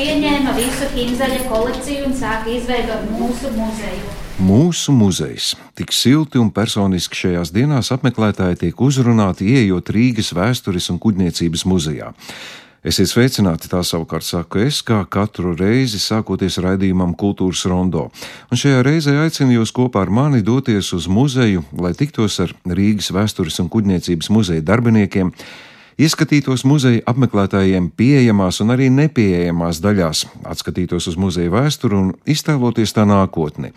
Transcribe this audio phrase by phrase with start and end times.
[0.00, 4.14] pieņēma visu Himzaļa kolekciju un sāka izveidot mūsu muzeju.
[4.40, 5.50] Mūsu muzejs.
[5.76, 12.14] Tik silti un personiski šajās dienās apmeklētāji tiek uzrunāti, ieejot Rīgas vēstures un kuģniecības muzejā.
[12.80, 18.06] Esiet sveicināti, tā savukārt saku es, kā katru reizi sākoties raidījumam Kultūras Rondo.
[18.48, 23.12] Un šajā reizē aicinu jūs kopā ar mani doties uz muzeju, lai tiktos ar Rīgas
[23.12, 25.34] vēstures un kuģniecības muzeja darbiniekiem,
[26.00, 33.04] ieskatītos muzeja apmeklētājiem pieejamās un arī nepieejamās daļās, atskatītos uz muzeja vēsturi un iztēloties tā
[33.08, 33.74] nākotni.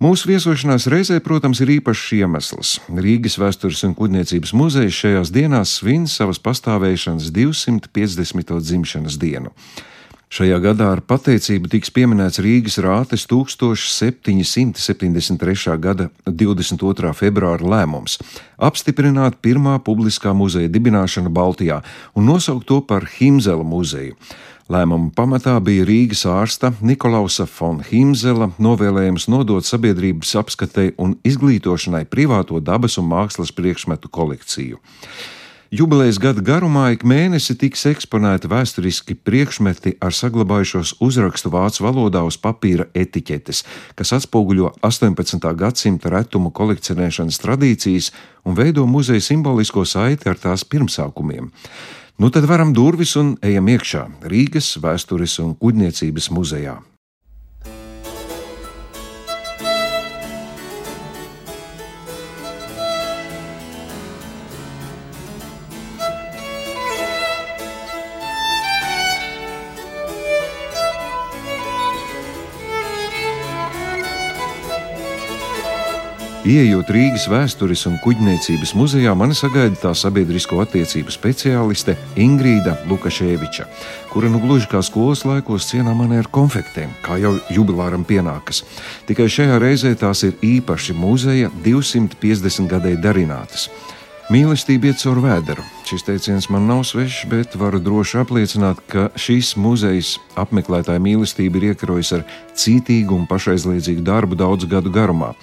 [0.00, 2.70] Mūsu viesošanās reizē, protams, ir īpašs iemesls.
[2.88, 8.56] Rīgas vēstures un kuģniecības muzejs šajās dienās svin savas pastāvēšanas 250.
[8.64, 9.52] dzimšanas dienu.
[10.30, 15.74] Šajā gadā ar pateicību tiks pieminēts Rīgas rātes 1773.
[15.82, 17.10] gada 22.
[17.18, 18.14] februāra lēmums
[18.62, 21.82] apstiprināt pirmā publiskā muzeja dibināšanu Baltijā
[22.14, 24.14] un nosaukt to par Himzela muzeju.
[24.70, 32.62] Lēmuma pamatā bija Rīgas ārsta Nikolausa von Himzela novēlējums nodot sabiedrības apskatei un izglītošanai privāto
[32.62, 34.78] dabas un mākslas priekšmetu kolekciju.
[35.70, 42.34] Jubilejas gada garumā ik mēnesi tiks eksponēti vēsturiski priekšmeti ar saglabājušos uzrakstu vācu valodā uz
[42.42, 43.62] papīra etiķetes,
[43.94, 45.46] kas atspoguļo 18.
[45.62, 48.10] gadsimta retumu kolekcionēšanas tradīcijas
[48.42, 51.52] un veido muzeja simbolisko saiti ar tās pirmsākumiem.
[52.18, 56.80] Nu tad varam durvis un ejam iekšā Rīgas vēstures un kuģniecības muzejā.
[76.50, 83.68] Iejot Rīgas vēstures un kuģniecības muzejā, mani sagaida tā sabiedrisko attiecību speciāliste Ingrīda Lukaševiča,
[84.10, 88.64] kura nu gluži kā skolas laikos cienā mani ar konfektēm, kā jau jubilāram pienākas.
[89.06, 93.68] Tikai šajā reizē tās ir īpaši muzeja 250 gadēji darinātas.
[94.34, 95.62] Mīlestība iet caur vēderu.
[95.86, 101.72] Šis teiciens man nav svešs, bet varu droši apliecināt, ka šīs muzejas apmeklētāja mīlestība ir
[101.72, 105.36] iekarojis ar cītīgu un pašaizliedzīgu darbu daudzu gadu garumā.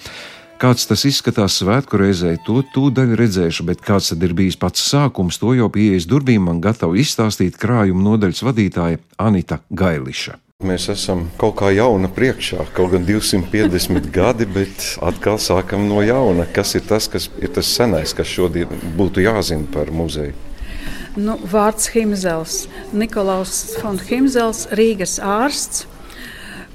[0.58, 5.36] Kāds tas izskatās svētku reizē, to tūdaļ redzēšu, bet kāds tad ir bijis pats sākums,
[5.38, 10.34] to jau pieejas durvīm man gatava izstāstīt krājuma nodaļas vadītāja Anita Gailiša.
[10.66, 16.48] Mēs esam kaut kā jauna priekšā, kaut gan 250 gadi, bet atkal sākam no jauna.
[16.50, 20.34] Kas ir tas, kas ir tas senais, kas šodien būtu jāzina par muzeju?
[21.14, 25.86] Nu, vārds Himzels, Nikolaus von Himzels, Rīgas ārsts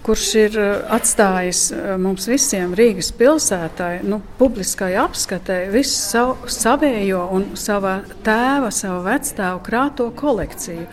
[0.04, 7.24] kurš ir eh, atstājis eh, mums visiem Rīgas pilsētai, nu, publiskai apskatē, visu savu, savējo
[7.36, 10.88] un sava tēva, savu vecstāvu krāto kolekciju.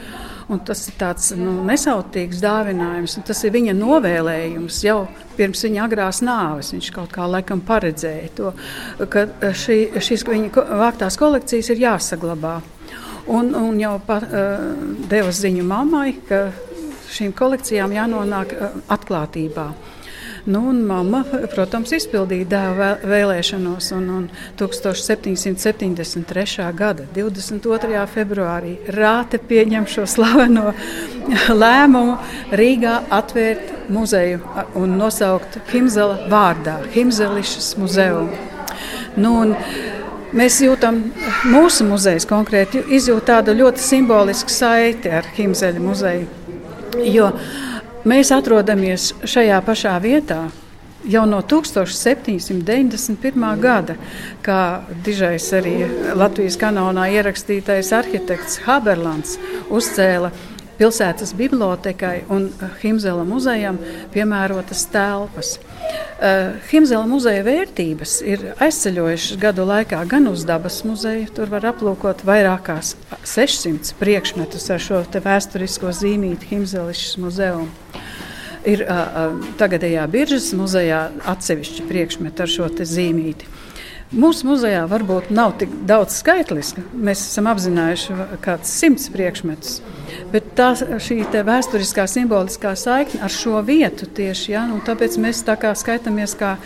[0.51, 5.05] Un tas ir tāds nu, nesautīgs dāvinājums, un tas ir viņa novēlējums jau
[5.37, 6.73] pirms viņa agrās nāves.
[6.75, 8.51] Viņš kaut kā laikam paredzēja to,
[9.11, 12.59] ka eh, šī, šīs viņa vāktās kolekcijas ir jāsaglabā.
[13.31, 14.63] Un, un jau pa, uh,
[15.07, 16.39] deva ziņu mammai, ka
[17.15, 19.71] šīm kolekcijām jānonāk eh, atklātībā.
[20.49, 21.21] Nu, mamma,
[21.53, 26.73] protams, izpildīja dēla vēlēšanos, un, un 1773.
[26.77, 28.07] gada 22.
[28.15, 30.73] februārī Rāte pieņem šo slaveno
[31.63, 32.17] lēmumu
[32.57, 34.41] Rīgā atvērt muzeju
[34.81, 38.29] un nosaukt Himzela vārdā- Himzelišas muzeju.
[39.21, 39.33] Nu,
[40.31, 41.01] Mēs jūtam,
[41.51, 46.40] mūsu muzejs konkrēti izjūt tādu ļoti simbolisku saiti ar Himzeļa muzeju.
[46.99, 47.31] Jo
[48.09, 50.49] mēs atrodamies šajā pašā vietā.
[51.09, 53.61] Jau no 1791.
[53.61, 53.95] gada,
[54.45, 59.39] kā dižais arī Latvijas kanālā ierakstītais arhitekts Haberlands
[59.73, 60.31] uzcēla
[60.81, 62.49] pilsētas bibliotekai un
[62.81, 63.79] Himzela muzejam
[64.15, 65.59] piemērotas telpas.
[66.21, 71.29] Uh, Himzela muzeja vērtības ir aizceļojušas gadu laikā gan uz dabas muzeju.
[71.37, 77.67] Tur var aplūkot vairāk kā 600 priekšmetus ar šo vēsturisko zīmīti Himzelišas muzeju.
[78.69, 83.49] Ir uh, tagadējā Biržas muzejā atsevišķi priekšmeti ar šo zīmīti.
[84.11, 86.83] Mūsu muzejā varbūt nav tik daudz skaitliska.
[86.99, 89.77] Mēs esam apzinājuši kādus simts priekšmetus.
[90.33, 95.55] Bet tā šī vēsturiskā simboliskā saikne ar šo vietu tieši, ja, nu, tāpēc mēs tā
[95.61, 96.57] kā skaitāmies kā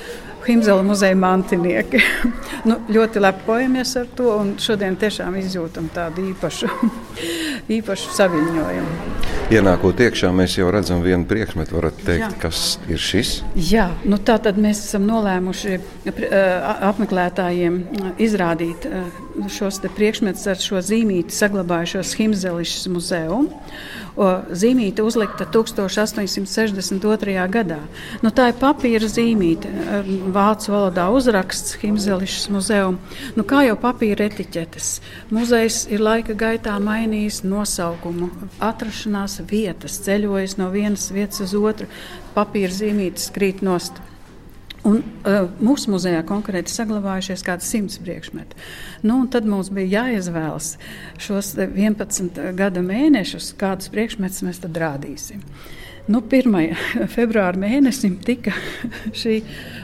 [0.47, 2.01] Himzela muzeja mantinieki.
[2.69, 6.73] nu, ļoti lepojamies ar to un šodien tiešām izjūtam tādu īpašu,
[7.77, 9.34] īpašu saviņojumu.
[9.55, 11.77] Ienākot iekšā, mēs jau redzam vienu priekšmetu.
[11.77, 12.31] Varat teikt, Jā.
[12.43, 13.37] kas ir šis?
[13.55, 15.77] Jā, nu tā tad mēs esam nolēmuši
[16.89, 17.77] apmeklētājiem
[18.19, 18.89] izrādīt
[19.55, 23.45] šos priekšmetus ar šo zīmīti saglabājušos Himzelišas muzeju.
[24.15, 27.49] Zīmīte uzlikta 1862.
[27.51, 27.81] gadā.
[28.23, 29.67] Nu, tā ir papīra zīmīte,
[30.35, 33.01] vācu valodā uzraksts Himzelišas muzeum.
[33.35, 35.01] Nu, kā jau papīra etiķetes,
[35.35, 38.31] muzejs ir laika gaitā mainījis nosaukumu,
[38.63, 41.91] atrašanās vietas, ceļojis no vienas vietas uz otru,
[42.39, 43.99] papīra zīmītes krīt nost.
[44.85, 48.59] Un, uh, mūsu muzejā konkrēti saglabājušies kaut kādi simts priekšmeti.
[49.09, 50.75] Nu, tad mums bija jāizvēlas
[51.25, 55.41] šos 11 gada mēnešus, kādus priekšmetus mēs tad rādīsim.
[56.05, 56.77] Nu, 1.
[57.17, 58.53] februāra mēnesim tika
[59.21, 59.39] šī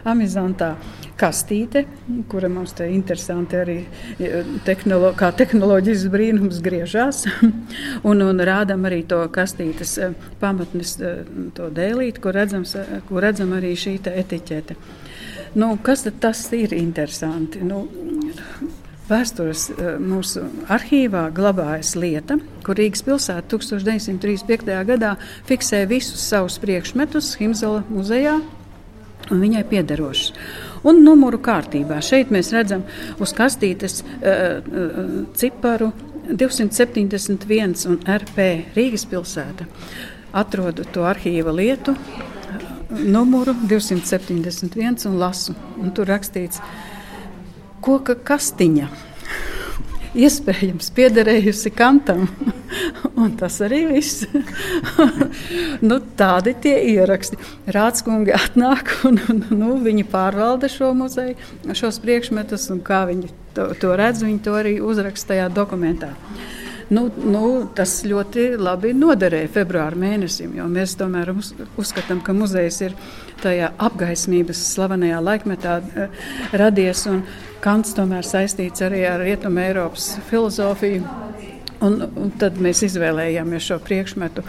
[0.08, 0.74] amizantā
[1.20, 1.84] kastīte,
[2.32, 3.76] kura mums te interesanti arī
[4.64, 7.22] tehnolo, kā tehnoloģijas brīnums griežās.
[8.08, 11.22] un, un rādam arī to kastītes eh, pamatnes eh,
[11.56, 12.76] to dēlīt, kur, redzams,
[13.08, 14.76] kur redzam arī šī etiķete.
[15.60, 17.64] Nu, kas tad tas ir interesanti?
[17.64, 17.86] Nu,
[19.10, 19.66] Vēstures
[19.98, 24.70] mūsu arhīvā glabājas lieta, kur Rīgas pilsēta 1935.
[24.86, 25.16] gadā
[25.48, 28.36] fiksēja visus savus priekšmetus Himzela muzejā
[29.30, 30.32] un viņai piederošus
[30.86, 31.98] un numuru kārtībā.
[32.04, 32.84] Šeit mēs redzam
[33.20, 34.62] uz kastītes uh,
[35.38, 35.90] ciparu
[36.30, 38.46] 271 un RP
[38.76, 39.66] Rīgas pilsēta.
[40.36, 41.96] Atrodu to arhīva lietu,
[42.90, 45.56] numuru 271 un lasu.
[45.80, 46.62] Un tur rakstīts
[47.84, 48.88] koka kastiņa
[50.16, 52.26] iespējams piederējusi kantam.
[53.20, 54.24] Un tas arī viss.
[55.88, 57.38] nu, tādi tie ieraksti.
[57.70, 61.36] Rādskungi atnāk un, un nu, viņi pārvalda šo muzeju,
[61.76, 66.14] šos priekšmetus, un kā viņi to, to redz, viņi to arī uzraksta tajā dokumentā.
[66.90, 67.44] Nu, nu,
[67.76, 72.96] tas ļoti labi noderēja februāra mēnesim, jo mēs tomēr uz, uzskatām, ka muzejs ir
[73.42, 76.26] tajā apgaismības slavenajā laikmetā uh,
[76.56, 77.06] radies.
[77.60, 81.04] Kants tomēr saistīts arī ar Rietumē Eiropas filozofiju.
[81.80, 84.44] Un, un tad mēs izvēlējāmies šo priekšmetu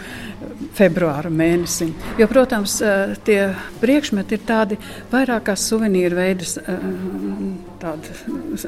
[0.77, 1.93] februāra mēnesim.
[2.19, 3.39] Jo, protams, eh, tie
[3.81, 4.77] priekšmeti ir tādi
[5.11, 6.79] vairāk kā suvenīru veidus, eh,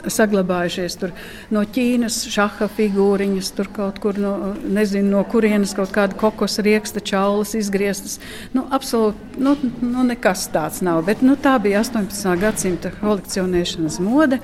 [0.09, 1.11] saglabājušies tur
[1.51, 6.99] no Ķīnas, šaha figūriņas, tur kaut kur no, nezinu, no kurienes kaut kāda kokos rieksta
[6.99, 8.19] čaulas izgrieztas.
[8.53, 12.39] Nu, absolūti, nu, nu, nekas tāds nav, bet nu, tā bija 18.
[12.39, 14.39] gadsimta kolekcionēšanas mode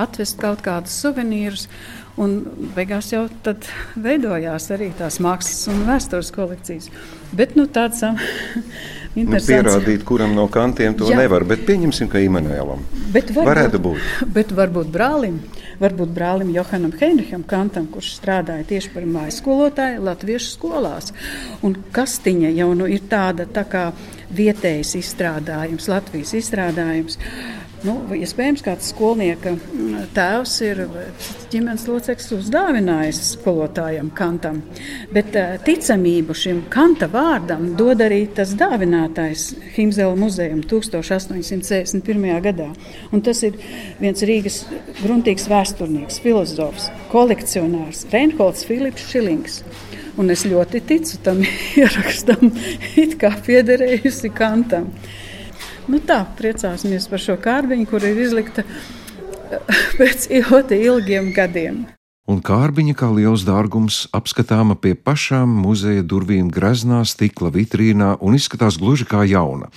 [0.00, 1.68] atvest kaut kādus suvenīrus.
[2.20, 2.36] Un
[2.76, 3.64] beigās jau tad
[3.96, 6.90] veidojās arī tās mākslas un vēstures kolekcijas.
[7.36, 8.18] Bet nu, tāds um,
[9.16, 11.22] nu, pierādīt, kuram no kantiem to Jā.
[11.22, 14.10] nevar, bet pieņemsim, ka Imanēlam varētu būt.
[14.34, 15.40] Bet varbūt brālim,
[15.80, 21.14] varbūt brālim Johanam Heinricham Kantam, kurš strādāja tieši par mājas skolotāju latviešu skolās.
[21.66, 23.88] Un kastiņa jau nu ir tāda tā kā
[24.36, 27.18] vietējs izstrādājums, Latvijas izstrādājums.
[27.80, 29.54] Nu, iespējams, kāds skolnieka
[30.12, 30.82] tēvs ir
[31.48, 34.58] ģimenes loceklis uzdāvinājis skolotājam kantam,
[35.14, 39.46] bet uh, ticamību šim kanta vārdam dod arī tas dāvinātājs
[39.78, 42.28] Himzela muzejam 1861.
[42.44, 42.68] gadā.
[43.16, 43.56] Un tas ir
[44.02, 44.60] viens Rīgas
[45.00, 49.62] gruntīgs vēsturnieks, filozofs, kolekcionārs Reinholds Filips Šilings.
[50.20, 51.40] Un es ļoti ticu tam
[51.80, 52.52] ierakstam,
[53.00, 54.92] it kā piederējusi kantam.
[55.88, 61.86] Nu tā, priecāsimies par šo kārbiņu, kur ir izlikta eh, pēc ļoti ilgiem gadiem.
[62.30, 68.78] Un kārbiņa kā liels dārgums apskatāma pie pašām muzeja durvīm greznā stikla vitrīnā un izskatās
[68.78, 69.70] gluži kā jauna.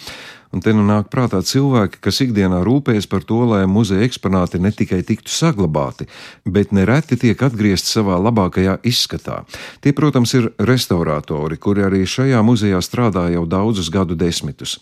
[0.53, 4.69] Un te nu nāk prātā cilvēki, kas ikdienā rūpējas par to, lai muzeja eksponāti ne
[4.69, 6.05] tikai tiktu saglabāti,
[6.45, 9.39] bet nereti tiek atgriezti savā labākajā izskatā.
[9.81, 14.77] Tie, protams, ir restauratori, kuri arī šajā muzejā strādā jau daudzus gadu desmitus.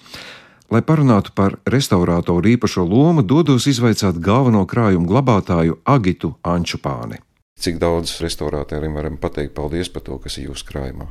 [0.72, 7.20] Lai parunātu par restaurātoru īpašo lomu, dodos izvaicāt galveno krājumu glabātāju Agitu Ančupāni.
[7.60, 11.10] Cik daudz restaurātoriem varam pateikt paldies par to, kas ir jūsu krājumā?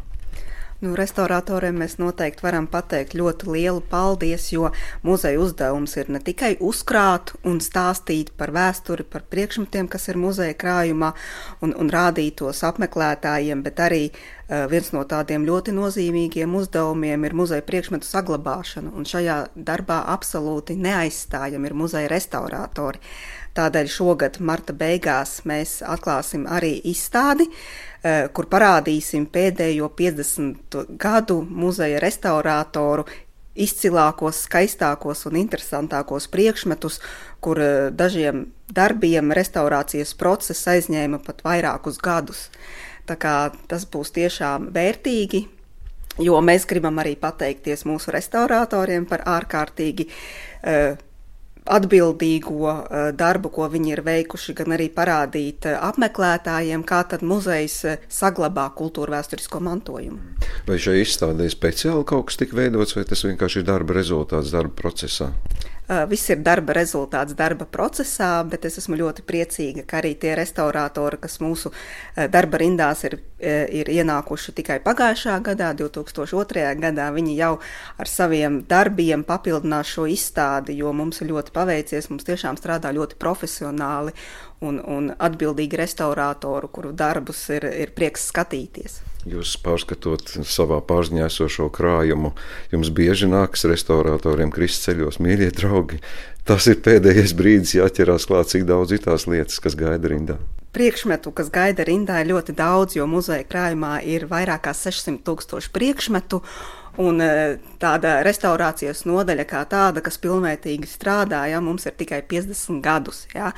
[0.81, 4.71] Nu, restauratoriem mēs noteikti varam pateikt ļoti lielu paldies, jo
[5.05, 10.57] muzeja uzdevums ir ne tikai uzkrāt un stāstīt par vēsturi, par priekšmetiem, kas ir muzeja
[10.57, 11.13] krājumā,
[11.61, 14.40] un, un rādīt tos apmeklētājiem, bet arī uh,
[14.71, 21.71] viens no tādiem ļoti nozīmīgiem uzdevumiem ir muzeja priekšmetu saglabāšana, un šajā darbā absolūti neaizstājami
[21.71, 22.99] ir muzeja restauratori.
[23.55, 27.49] Tādēļ šogad marta beigās mēs atklāsim arī izstādi,
[28.01, 33.05] Eh, kur parādīsim pēdējo 50 gadu muzeja restaurātoru
[33.61, 36.97] izcilākos, skaistākos un interesantākos priekšmetus,
[37.45, 42.47] kur uh, dažiem darbiem restaurācijas process aizņēma pat vairākus gadus.
[43.71, 45.45] Tas būs tiešām vērtīgi,
[46.23, 50.99] jo mēs gribam arī pateikties mūsu restauratoriem par ārkārtīgi uh,
[51.71, 57.79] atbildīgo uh, darbu, ko viņi ir veikuši, gan arī parādīt uh, apmeklētājiem, kā tad muzejs
[58.11, 60.39] saglabā kultūra vēsturisko mantojumu.
[60.69, 64.77] Vai šai izstādē speciāli kaut kas tika veidots, vai tas vienkārši ir darba rezultāts darba
[64.83, 65.33] procesā?
[65.91, 71.19] Viss ir darba rezultāts darba procesā, bet es esmu ļoti priecīga, ka arī tie restauratori,
[71.19, 71.73] kas mūsu
[72.31, 76.69] darba rindās ir, ir ienākuši tikai pagājušā gadā, 2002.
[76.79, 77.53] gadā, viņi jau
[77.99, 83.19] ar saviem darbiem papildinās šo izstādi, jo mums ir ļoti paveicies, mums tiešām strādā ļoti
[83.19, 84.15] profesionāli
[84.63, 89.01] un, un atbildīgi restaurātoru, kuru darbus ir, ir prieks skatīties.
[89.29, 92.33] Jūs pārskatot savā pārziņā esošo krājumu,
[92.73, 96.01] jums bieži nākas restauratoriem krist ceļos, mīļie draugi.
[96.49, 100.39] Tas ir pēdējais brīdis, jāķerās klāt, cik daudz ir tās lietas, kas gaida rindā.
[100.73, 105.73] Priekšmetu, kas gaida rindā, ir ļoti daudz, jo muzeja krājumā ir vairāk kā 600 tūkstoši
[105.75, 106.41] priekšmetu.
[107.01, 107.31] Un e,
[107.83, 113.25] tāda restaurācijas nodaļa, kā tāda, kas pilnvērtīgi strādā, ja mums ir tikai 50 gadus.
[113.35, 113.53] Ja?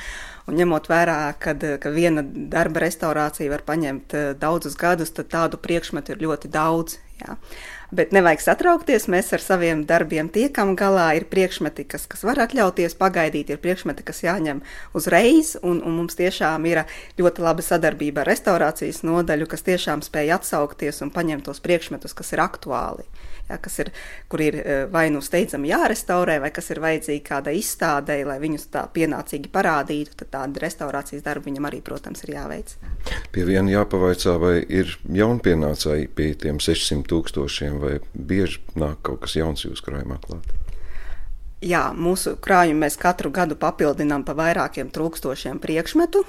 [0.50, 5.60] Un ņemot vērā, kad, ka viena darba restaurācija var paņemt e, daudzus gadus, tad tādu
[5.62, 6.98] priekšmetu ir ļoti daudz.
[7.22, 7.36] Ja?
[7.92, 11.10] Bet nevajag satraukties, mēs ar saviem darbiem tiekam galā.
[11.18, 14.62] Ir priekšmeti, kas, kas var atļauties pagaidīt, ir priekšmeti, kas jāņem
[14.96, 16.86] uzreiz, un, un mums tiešām ir
[17.20, 22.32] ļoti laba sadarbība ar restaurācijas nodaļu, kas tiešām spēj atsaukties un paņemt tos priekšmetus, kas
[22.32, 23.04] ir aktuāli
[23.52, 23.90] ja, kas ir,
[24.28, 28.68] kur ir eh, vai nu steidzami jārestaurē, vai kas ir vajadzīgi kādai izstādei, lai viņus
[28.72, 32.74] tā pienācīgi parādītu, tad tāda restaurācijas darba viņam arī, protams, ir jāveic.
[33.34, 39.36] Pie viena jāpavaicā, vai ir jaunpienācēji pie tiem 600 tūkstošiem, vai bieži nāk kaut kas
[39.38, 40.54] jauns jūsu krājumā klāt?
[41.62, 46.24] Jā, mūsu krājumu mēs katru gadu papildinām pa vairākiem tūkstošiem priekšmetu.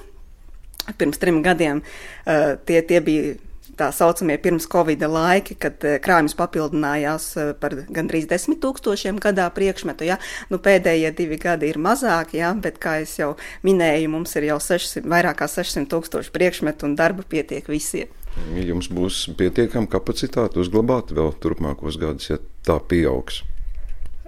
[1.00, 3.34] Pirms trim gadiem uh, tie, tie bija
[3.78, 9.48] tā saucamie pirms Covid laiki, kad eh, krājums papildinājās eh, par gandrīz desmit tūkstošiem gadā
[9.54, 10.08] priekšmetu.
[10.08, 10.20] Ja?
[10.54, 12.54] Nu, pēdējie divi gadi ir mazāk, ja?
[12.54, 13.34] bet, kā jau
[13.66, 18.12] minēju, mums ir jau 600, vairāk kā 600 tūkstoši priekšmetu un darba pietiek visiem.
[18.58, 23.44] Jums būs pietiekama kapacitāte uzglabāt vēl turpmākos gadus, ja tā pieaugs.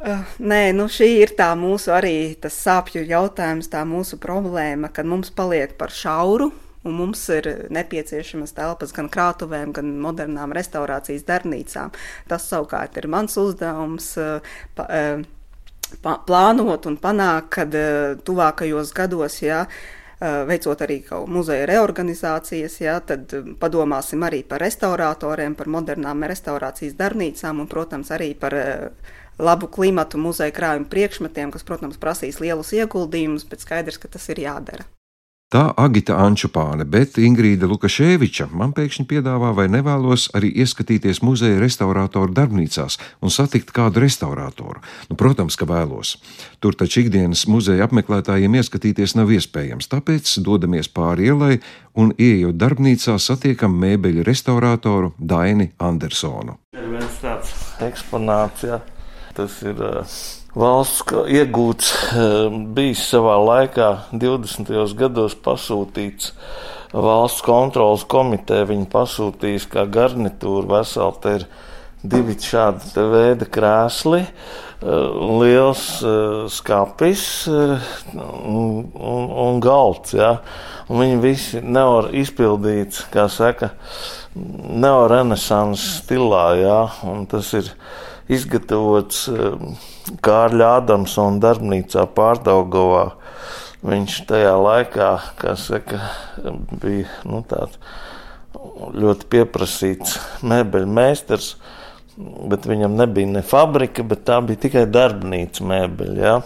[0.06, 5.02] Uh, nē, nu šī ir tā mūsu arī tas sāpju jautājums, tā mūsu problēma, ka
[5.08, 6.52] mums paliek par šauru
[6.86, 11.94] un mums ir nepieciešamas telpas gan krātuvēm, gan modernām restaurācijas darbnīcām.
[12.30, 14.12] Tas savukārt ir mans uzdevums.
[14.22, 15.26] Eh,
[16.04, 19.66] pa, plānot un panākt, ka eh, tuvākajos gados, ja,
[20.22, 27.70] veicot arī muzeja reorganizācijas, ja, tad padomāsim arī par restauratoriem, par modernām restaurācijas darbnīcām un,
[27.72, 28.56] protams, arī par
[29.40, 34.46] labu klimatu muzeja krājuma priekšmetiem, kas, protams, prasīs lielus ieguldījumus, bet skaidrs, ka tas ir
[34.46, 34.88] jādara.
[35.54, 42.34] Tā Agita Ančupāne, bet Ingrīda Lukaševiča man pēkšņi piedāvā, vai nevēlos arī ieskatīties muzeja restaurātoru
[42.34, 44.82] darbnīcās un satikt kādu restaurātoru.
[45.12, 46.16] Nu, protams, ka vēlos.
[46.66, 51.60] Tur taču ikdienas muzeja apmeklētājiem ieskatīties nav iespējams, tāpēc dodamies pāri ielai
[51.94, 56.58] un ieejot darbnīcā satiekam mēbeļu restaurātoru Daini Andersonu.
[56.74, 57.54] Ir viens tāds
[57.86, 58.82] eksponāts, ja.
[59.36, 59.78] Tas ir.
[59.80, 60.18] Uh
[60.56, 64.96] valsts iegūts, ehm, bijis savā laikā 20.
[64.96, 66.32] gados pasūtīts
[66.94, 68.68] valsts kontrolas komiteja.
[68.70, 71.18] Viņi pasūtīs kā garnitūru veselu.
[71.22, 71.48] Te ir
[72.06, 75.84] divi šādi veidi krēsli, ehm, liels
[76.56, 80.16] skapis un, un, galds.
[80.16, 80.40] Ja?
[80.88, 83.74] Un viņi visi nevar izpildīts, kā saka,
[84.36, 86.48] neorenesanses stilā.
[86.62, 86.82] Ja?
[87.04, 87.74] Un tas ir
[88.32, 89.26] izgatavots
[90.26, 93.06] Kārļa Ādamsona darbnīcā pārdaugovā.
[93.86, 96.00] Viņš tajā laikā, kā saka,
[96.82, 97.78] bija nu, tāds
[98.96, 101.52] ļoti pieprasīts mēbeļu meistars,
[102.50, 106.18] bet viņam nebija ne fabrika, bet tā bija tikai darbnīca mēbeļi.
[106.24, 106.40] Ja?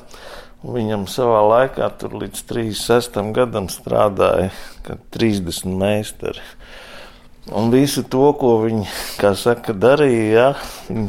[0.67, 3.21] Viņam savā laikā, līdz 36.
[3.35, 4.49] gadam, strādāja
[5.15, 6.43] 30 meistari.
[7.55, 8.83] Un visu to, ko viņi,
[9.39, 10.49] saka, darīja, ja?
[10.89, 11.07] viņi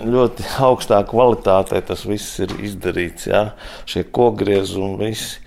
[0.00, 3.28] ļoti augstā kvalitātē tas viss ir izdarīts.
[3.30, 3.46] Jā.
[3.88, 5.38] Šie kogriezi un viss.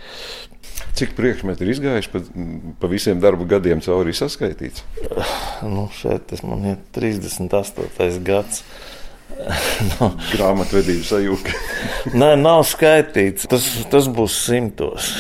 [0.96, 2.22] Cik priekšmeti ir izgājuši pa,
[2.80, 4.86] pa visiem darba gadiem cauri saskaitīts?
[5.66, 8.20] Nu, šeit tas man ir 38.
[8.28, 8.62] gads.
[9.96, 10.12] no.
[10.32, 11.56] Grāmatvedības sajūta.
[12.16, 13.48] Nē, nav skaitīts.
[13.52, 15.16] Tas, tas būs simtos.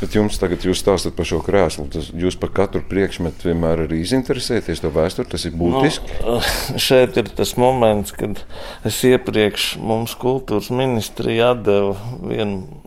[0.00, 1.86] Bet jums tagad jūs stāstat par šo krēslu.
[1.92, 5.30] Tas jūs par katru priekšmetu vienmēr arī izinteresēties to vēsturi.
[5.34, 6.20] Tas ir būtiski.
[6.24, 6.38] Nu,
[6.80, 8.42] šeit ir tas moments, kad
[8.86, 12.82] es iepriekš mums kultūras ministrija atdeva vienu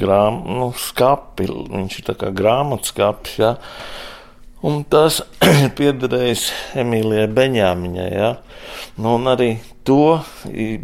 [0.00, 1.48] grām, nu, skapi.
[1.48, 3.38] Viņš ir kā grāmatskapis.
[3.42, 3.56] Ja?
[4.66, 5.20] Un tas
[5.64, 6.48] ir piederējis
[6.82, 8.10] Emīlijai Beņāmiņai.
[8.10, 8.32] Ja?
[8.98, 9.52] Nu, arī
[9.86, 10.18] to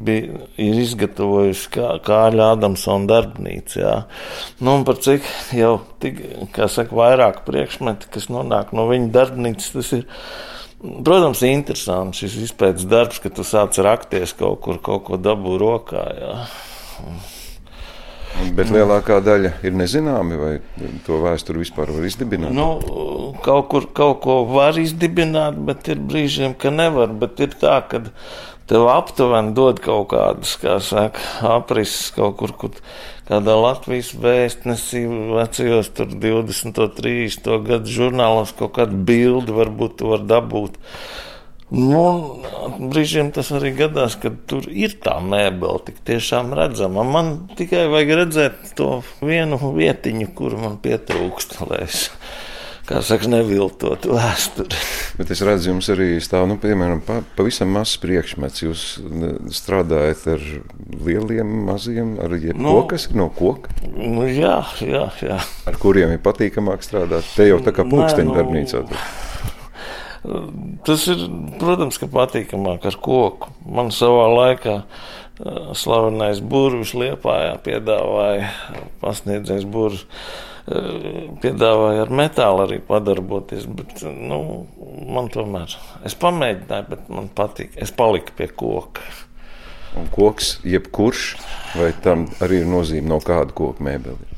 [0.07, 3.75] bija, ir izgatavojusi kā, Kārļa Adamsona darbnīca.
[3.81, 3.97] Jā.
[4.62, 5.27] Nu, par cik
[5.59, 6.23] jau tik,
[6.55, 10.09] saka, vairāk priekšmeti, kas nonāk no viņa darbnīcas, tas ir.
[10.83, 16.03] Protams, interesanti šis izpētes darbs, ka tu sāc rakties kaut kur, kaut ko dabū rokā.
[16.19, 16.33] Jā.
[18.57, 20.53] Bet lielākā daļa ir nezināmi, vai
[21.07, 22.55] to vēsturi vispār var izdibināt?
[22.57, 22.69] Nu,
[23.45, 27.12] kaut kur kaut ko var izdibināt, bet ir brīžiem, ka nevar.
[27.23, 28.03] Bet ir tā, ka
[28.71, 31.23] tev aptuveni dod kaut kādas, kā saka,
[31.53, 32.79] aprises kaut kur, kur
[33.29, 35.05] kādā Latvijas vēstnesī
[35.37, 36.73] vecajos 20.
[36.73, 37.51] un 30.
[37.69, 40.81] gadu žurnālos kaut kādu bildi varbūt tu var dabūt.
[41.73, 42.05] Nu,
[42.93, 47.05] brīžiem tas arī gadās, kad tur ir tā mēbele tik tiešām redzama.
[47.09, 52.11] Man tikai vajag redzēt to vienu vietiņu, kur man pietrūkst, lai es,
[52.91, 54.83] kā saka, neviltotu vēsturi.
[55.17, 58.67] Bet es redzu, jums arī stāv, nu, piemēram, pa, pavisam mazs priekšmets.
[58.67, 58.87] Jūs
[59.57, 60.47] strādājat ar
[61.09, 63.73] lieliem, maziem, ar nu, kas ir no koka?
[63.97, 65.41] Nu, jā, jā, jā.
[65.73, 67.33] Ar kuriem ir patīkamāk strādāt?
[67.33, 68.87] Te jau tā kā pulksteņa nu, darbnīcā.
[70.87, 71.25] Tas ir,
[71.59, 73.50] protams, ka patīkamāk ar koku.
[73.67, 74.76] Man savā laikā
[75.75, 78.52] slavenais burvis Liepājā piedāvāja,
[79.02, 80.07] pasniedzējs burvis
[81.43, 84.38] piedāvāja ar metālu arī padarboties, bet nu,
[85.11, 85.75] man tomēr,
[86.07, 89.02] es pamēģināju, bet man patīk, es paliku pie koka.
[89.99, 91.25] Un koks, jebkurš,
[91.76, 94.32] vai tam arī ir nozīme no kāda koka mēbeli?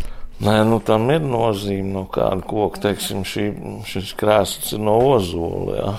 [0.45, 2.83] Nē, nu, tam ir nozīme no kāda koka.
[2.85, 3.47] Teiksim, šī,
[3.89, 5.77] šis krēsls ir no ozola.
[5.79, 5.93] Jā.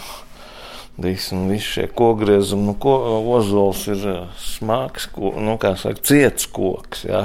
[1.01, 2.93] Visam, visi šie kogriezumi, nu, ko,
[3.35, 7.07] ozols ir eh, smags, ko, nu, kā saka, ciets koks.
[7.09, 7.23] Jā.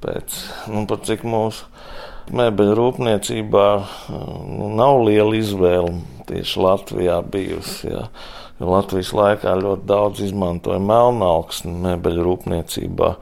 [0.00, 0.38] Pēc,
[0.72, 1.68] nu, pat cik mūsu
[2.32, 3.66] mēbeļu rūpniecībā
[4.08, 5.98] nu, nav liela izvēle
[6.30, 7.92] tieši Latvijā bijusi.
[7.92, 8.06] Jā.
[8.56, 13.14] Jo Latvijas laikā ļoti daudz izmantoja melnāksni mēbeļu rūpniecībā,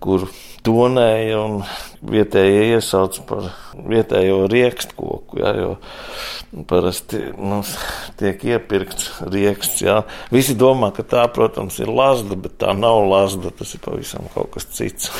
[0.00, 0.28] kur
[0.66, 1.60] tonēja un
[2.10, 5.40] vietējie iesauc par vietējo riekstkoku.
[5.42, 7.74] Ja, jo parasti mums
[8.20, 9.82] tiek iepirkts rieksts.
[9.84, 10.02] Ja.
[10.32, 13.52] Visi domā, ka tā, protams, ir lazda, bet tā nav lazda.
[13.56, 15.10] Tas ir pavisam kas cits.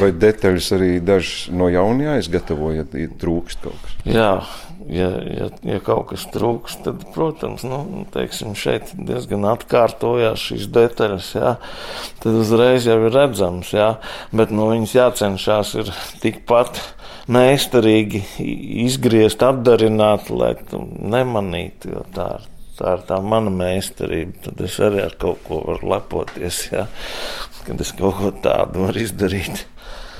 [0.00, 3.94] Vai detaļas arī dažas no jaunajā izgatavojat, ja trūkst kaut kas?
[4.08, 4.32] Jā,
[4.90, 11.30] ja, ja, ja kaut kas trūks, tad, protams, nu, teiksim, šeit diezgan atkārtojās šīs detaļas.
[11.38, 11.54] Jā,
[12.22, 13.92] tad uzreiz jau ir redzams, jā,
[14.34, 15.49] bet no nu, viņas jācenšas
[15.80, 15.90] ir
[16.22, 16.78] tikpat
[17.30, 18.22] meistarīgi
[18.86, 22.04] izgriezt, apdarināt, lai tu nemanītu.
[22.14, 22.46] Tā ir,
[22.78, 24.46] tā ir tā mana meistarība.
[24.46, 26.86] Tad es arī ar kaut ko varu lepoties, jā,
[27.66, 29.66] kad es kaut ko tādu varu izdarīt.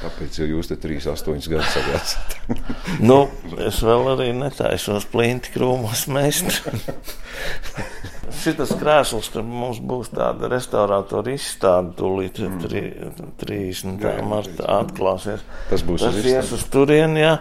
[0.00, 2.36] Kāpēc jūs te 3,8 gadus esat?
[3.10, 3.26] nu,
[3.60, 6.62] es vēl arī netaisos plinti krūmos mest.
[8.40, 13.34] Šis krēsls, tur mums būs tāda restaurātora izstāde, tūlīt mm.
[13.42, 14.06] 30.
[14.24, 15.42] martā atklāsies.
[15.68, 17.34] Tas būs Tas ies uz turieni, jā.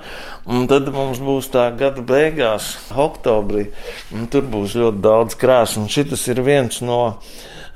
[0.50, 3.70] Un tad mums būs tā gada beigās, oktobrī,
[4.12, 5.86] un tur būs ļoti daudz krēslu.
[5.86, 7.02] Un šis ir viens no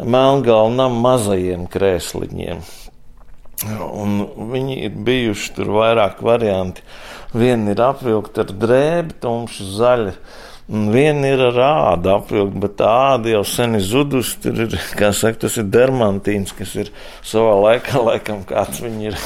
[0.03, 2.63] Melngalnam mazajiem krēsliņiem.
[3.71, 6.83] Un viņi ir bijuši tur vairāk varianti.
[7.33, 10.15] Viena ir apvilkta ar drēbi, tumšu zaļu.
[10.93, 14.39] Viena ir ar ādu apvilkta, bet tā āda jau sen ir zudusi.
[14.43, 16.91] Tur ir, kā saka, tas ir dermantīns, kas ir
[17.25, 19.19] savā laikā, laikam, kāds viņi ir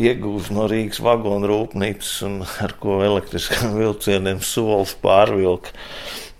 [0.00, 5.74] iegūst no Rīgas vagonu rūpnīcas un ar ko elektriskām vilcieniem solis pārvilka.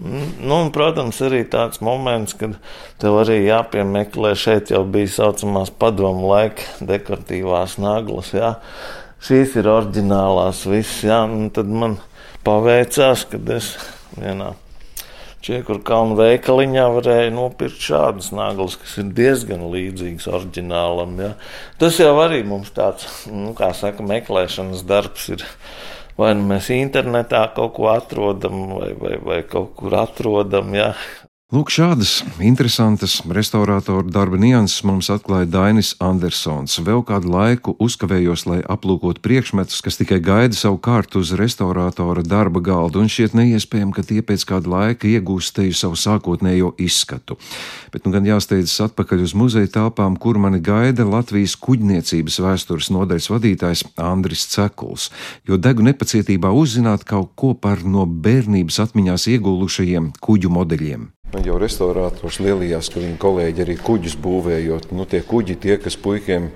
[0.00, 2.54] Nu, un, protams, arī tāds moments, kad
[3.02, 8.32] tev arī jāpiemeklē šeit jau bija saucamās padomu laika dekoratīvās naglas.
[8.32, 8.54] Jā.
[9.20, 11.98] Šīs ir oriģinālās visas, jā, un tad man
[12.46, 13.74] paveicās, kad es
[14.16, 14.54] vienā
[15.40, 21.14] Čiekur kalnu veikaliņā varēja nopirkt šādas naglas, kas ir diezgan līdzīgas oriģinālam.
[21.16, 21.30] Ja.
[21.80, 25.46] Tas jau arī mums tāds, nu, kā saka, meklēšanas darbs ir.
[26.20, 30.74] Vai nu mēs internetā kaut ko atrodam, vai, vai, vai kaut kur atrodam.
[30.76, 30.90] Ja.
[31.50, 36.76] Lūk, šādas interesantas restaurātora darba nianses mums atklāja Dainis Andersons.
[36.86, 42.62] Vēl kādu laiku uzkavējos, lai aplūkotu priekšmetus, kas tikai gaida savu kārtu uz restaurātora darba
[42.62, 47.34] galda, un šķiet neiespējami, ka tie pēc kāda laika iegūst teju savu sākotnējo izskatu.
[47.90, 53.32] Bet nu gan jāsteidzas atpakaļ uz muzeja telpām, kur mani gaida Latvijas kuģniecības vēstures nodaļas
[53.34, 55.10] vadītājs Andris Cekuls,
[55.50, 61.10] jo degu nepacietībā uzzināt kaut ko par no bērnības atmiņās iegulušajiem kuģu modeļiem.
[61.30, 64.88] Man jau restaurātors lielījās, ka viņa kolēģi arī kuģus būvējot.
[64.96, 66.48] Nu, tie kuģi, tie, kas puikiem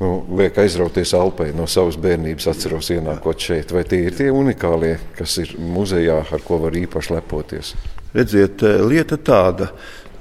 [0.00, 3.72] nu, liek aizrauties Alpē no savas bērnības, atceros ienākot šeit.
[3.72, 7.74] Vai tie ir tie unikālie, kas ir muzejā, ar ko var īpaši lepoties?
[8.12, 9.72] Redziet, eh, lieta tāda.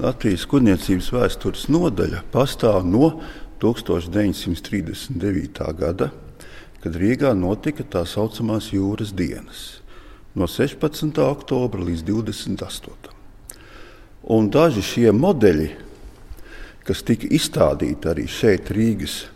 [0.02, 3.22] Latvijas kuģniecības vēstures nodaļa pastāv no
[3.62, 5.74] 1939.
[5.78, 6.12] gada,
[6.82, 9.82] kad Rīgā notika tā saucamās jūras dienas,
[10.34, 11.22] no 16.
[11.22, 13.12] oktobra līdz 28.
[14.24, 15.68] Un daži šie modeļi,
[16.88, 19.28] kas tika izstādīti arī šeit, Rīgas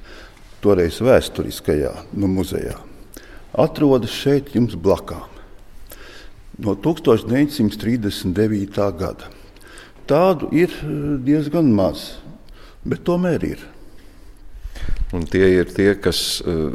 [0.64, 2.80] toreiz vēsturiskajā nu, muzejā,
[3.60, 5.28] atrodas šeit jums blakām.
[6.58, 8.98] No 1939.
[8.98, 9.30] gada.
[10.08, 12.18] Tādu ir eh, diezgan maz,
[12.88, 13.60] bet tomēr ir.
[15.16, 16.68] Un tie ir tie, kas uh,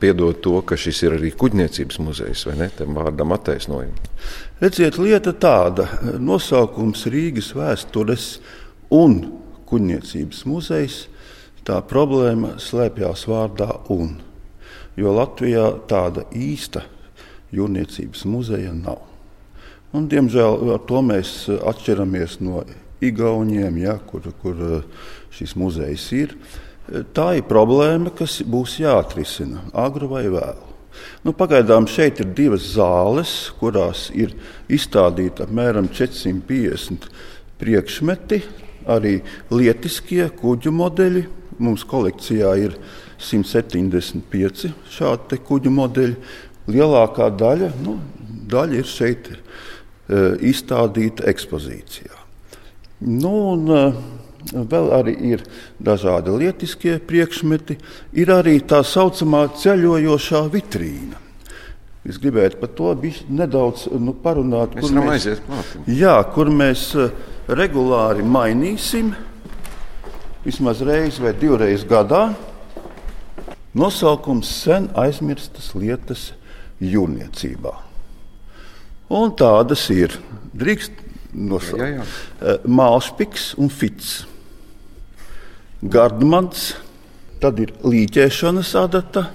[0.00, 2.68] piedod to, ka šis ir arī kuģniecības muzejs, vai ne?
[2.72, 3.92] Tam vārdam attaisnojumu.
[4.62, 5.88] Redziet, lieta tāda-
[6.30, 8.38] nosaukums Rīgas vēstures
[8.86, 10.98] un kuģniecības muzejs.
[11.66, 14.20] Tā problēma slēpjas vārdā un.
[14.96, 16.84] Jo Latvijā tāda īsta
[17.50, 19.00] jūrniecības muzeja nav.
[19.92, 22.62] Un, diemžēl ar to mēs atšķiramies no
[23.02, 24.84] Igauniem, ja, kur, kur
[25.34, 26.36] šis muzejs ir.
[27.12, 30.73] Tā ir problēma, kas būs jāatrisina agri vai vēlu.
[31.24, 34.34] Nu, pagaidām šeit ir divas zāles, kurās ir
[34.72, 37.08] izstādīti apmēram 450
[37.60, 38.42] priekšmeti,
[38.90, 39.18] arī
[39.52, 41.24] lietiskie kuģu modeļi.
[41.62, 42.74] Mums kolekcijā ir
[43.22, 46.16] 175 šādi kuģu modeļi.
[46.74, 47.98] Lielākā daļa, nu,
[48.50, 49.36] daļa ir šeit e,
[50.50, 52.20] izstādīta ekspozīcijā.
[53.04, 53.82] Nu, un, e,
[54.52, 55.42] Vēl arī ir
[55.80, 57.78] dažādi lietiskie priekšmeti,
[58.12, 61.20] ir arī tā saucamā ceļojošā vitrīna.
[62.04, 62.90] Es gribētu par to
[63.32, 64.74] nedaudz nu, parunāt.
[64.76, 65.24] Kur mēs,
[65.88, 67.14] jā, kur mēs eh,
[67.48, 69.14] regulāri mainīsim,
[70.44, 72.26] vismaz reizi vai divreiz gadā.
[73.74, 76.28] Nosaukums sen aizmirstas lietas
[76.84, 77.72] jūrniecībā.
[79.14, 80.12] Un tādas ir.
[80.54, 81.00] Drīkst
[81.32, 81.80] nosaukt.
[81.80, 84.26] Eh, Mālspiks un Fits.
[85.84, 86.70] Gardmans,
[87.42, 89.26] tad ir līķēšanas adata,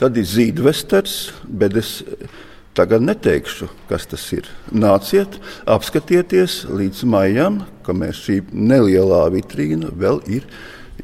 [0.00, 1.90] tad ir zīdvesters, bet es
[2.72, 4.48] tagad neteikšu, kas tas ir.
[4.72, 5.36] Nāciet,
[5.68, 10.48] apskatieties līdz maijam, kamēr šī nelielā vitrīna vēl ir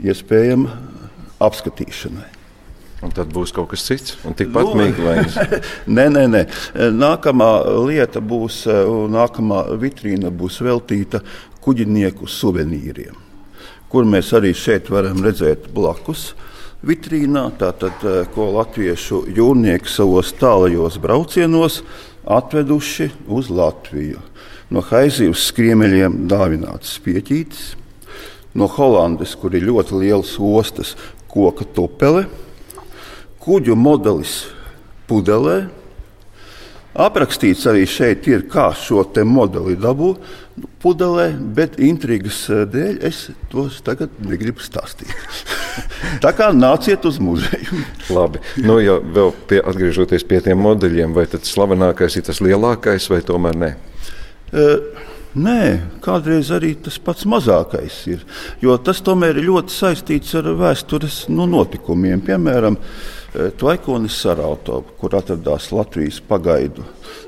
[0.01, 0.73] iespējama
[1.45, 2.33] apskatīšanai.
[3.05, 5.37] Un tad būs kaut kas cits, un tikpat nu, mīklains.
[5.99, 6.45] nē, nē, nē.
[6.97, 7.53] Nākamā
[7.85, 8.65] lieta būs,
[9.13, 11.21] nākamā vitrīna būs veltīta
[11.61, 13.28] kuģinieku suvenīriem
[13.89, 16.33] kur mēs arī šeit varam redzēt blakus.
[16.85, 21.83] Vitrīnā tātad, eh, ko latviešu jūrnieki savos tālajos braucienos
[22.27, 24.21] atveduši uz Latviju.
[24.71, 27.75] No Haizivas skriemeļiem dāvināts pieķītis,
[28.55, 30.95] no Holandes, kur ir ļoti liels ostas,
[31.29, 32.27] koka tupele,
[33.41, 34.47] kuģu modelis
[35.09, 35.69] pudelē.
[36.99, 40.19] Aprakstīts arī šeit ir, kā šo modeli dabūt
[40.83, 45.13] pudelē, bet intrigas eh, dēļ es tos tagad negribu stāstīt.
[46.25, 47.85] Tā kā nāciet uz muzeju.
[48.17, 53.11] Labi, nu, ja vēl pie, atgriežoties pie tiem modeļiem, vai tas slavenākais ir tas lielākais
[53.13, 53.77] vai tomēr ne?
[54.49, 55.07] Uh,
[55.39, 58.23] Nē, kādreiz arī tas pats mazākais ir.
[58.65, 62.23] Jo tas tomēr ir ļoti saistīts ar vēstures nu, notikumiem.
[62.25, 66.87] Piemēram, eh, Tvaikonis Sarauto, kur atradās Latvijas pagaidu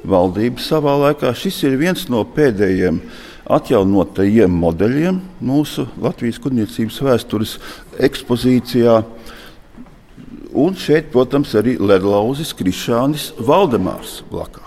[0.08, 1.32] valdība savā laikā.
[1.36, 3.02] Šis ir viens no pēdējiem
[3.50, 7.56] atjaunotajiem modeļiem mūsu Latvijas kuģniecības vēstures
[8.00, 8.96] ekspozīcijā.
[10.60, 14.64] Un šeit, protams, arī Ledlauzis, Krišānis, Valdemārs blakā.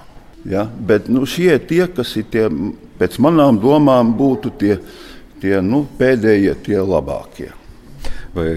[0.47, 0.67] Ja?
[0.67, 2.45] Bet nu, šie ir tie, kas ir tie
[2.99, 4.77] pēc manām domām būtu tie,
[5.41, 7.49] tie nu, pēdējie, tie labākie.
[8.33, 8.49] Vai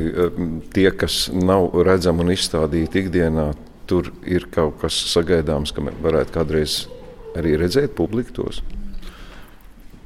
[0.73, 3.51] tie, kas nav redzami un izstādīti ikdienā,
[3.87, 6.87] tur ir kaut kas sagaidāms, ka varētu kādreiz
[7.37, 8.63] arī redzēt publikos?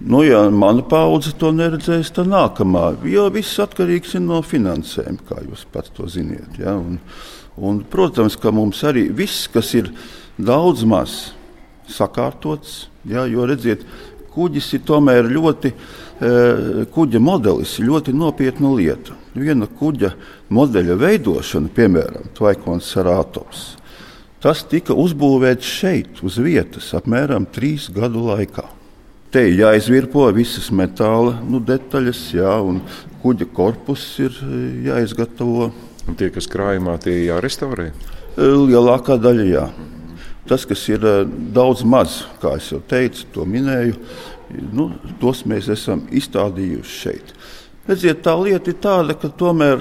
[0.00, 2.94] Nu, ja mana paudze to neredzēs, tad nākamā.
[3.04, 6.56] Jo viss atkarīgs no finansēm, kā jūs pats to ziniet.
[6.58, 6.72] Ja?
[6.80, 6.96] Un,
[7.60, 9.92] un, protams, ka mums arī viss, kas ir
[10.40, 11.18] daudz maz
[11.92, 13.26] sakārtots, ja?
[13.28, 13.84] jo redziet,
[14.32, 15.74] kuģis ir tomēr ļoti,
[16.96, 19.19] kuģa modelis ļoti nopietna lieta.
[19.30, 20.14] Viena kuģa
[20.50, 23.62] modeļa veidošana, piemēram, Tvaikons Sarātovs,
[24.42, 28.66] tas tika uzbūvēts šeit, uz vietas, apmēram trīs gadu laikā.
[29.30, 32.80] Te ir jāizvirpo visas metāla nu, detaļas, jā, un
[33.22, 34.34] kuģa korpus ir
[34.88, 35.70] jāizgatavo.
[36.08, 37.90] Un tie, kas krājumā, tie jārestaurē?
[38.40, 39.64] Lielākā daļa jā.
[40.50, 41.04] Tas, kas ir
[41.54, 43.94] daudz maz, kā jau teicu, to minēju,
[44.74, 44.88] nu,
[45.22, 47.34] tos mēs esam izstādījuši šeit.
[47.88, 49.80] Redziet, tā lieta ir tāda, ka tomēr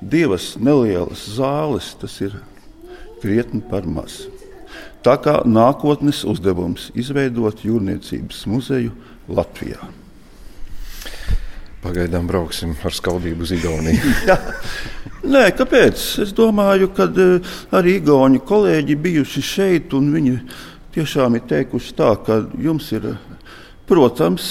[0.00, 2.38] divas nelielas zāles tas ir
[3.20, 4.22] krietni par maz.
[5.04, 8.94] Tā kā nākotnes uzdevums izveidot jūrniecības muzeju
[9.28, 9.80] Latvijā.
[11.80, 14.14] Pagaidām brauksim ar skaudību uz Igauniju.
[15.32, 16.00] Nē, kāpēc?
[16.24, 20.34] Es domāju, ka eh, arī Igauni kolēģi bijuši šeit, un viņi
[20.96, 23.12] tiešām ir teikuši tā, ka jums ir,
[23.88, 24.48] protams,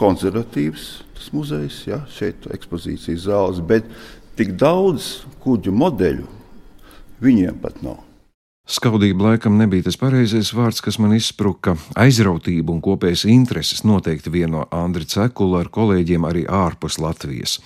[0.00, 3.86] konservatīvs tas muzejs, ja, šeit ekspozīcijas zāles, bet
[4.38, 6.28] tik daudz kuģu modeļu
[7.22, 8.04] viņiem pat nav.
[8.68, 11.72] Skaudība laikam nebija tas pareizais vārds, kas man izspruka.
[11.96, 17.56] Aizrautība un kopējas intereses noteikti vieno Andriu Cekulu ar kolēģiem arī ārpus Latvijas.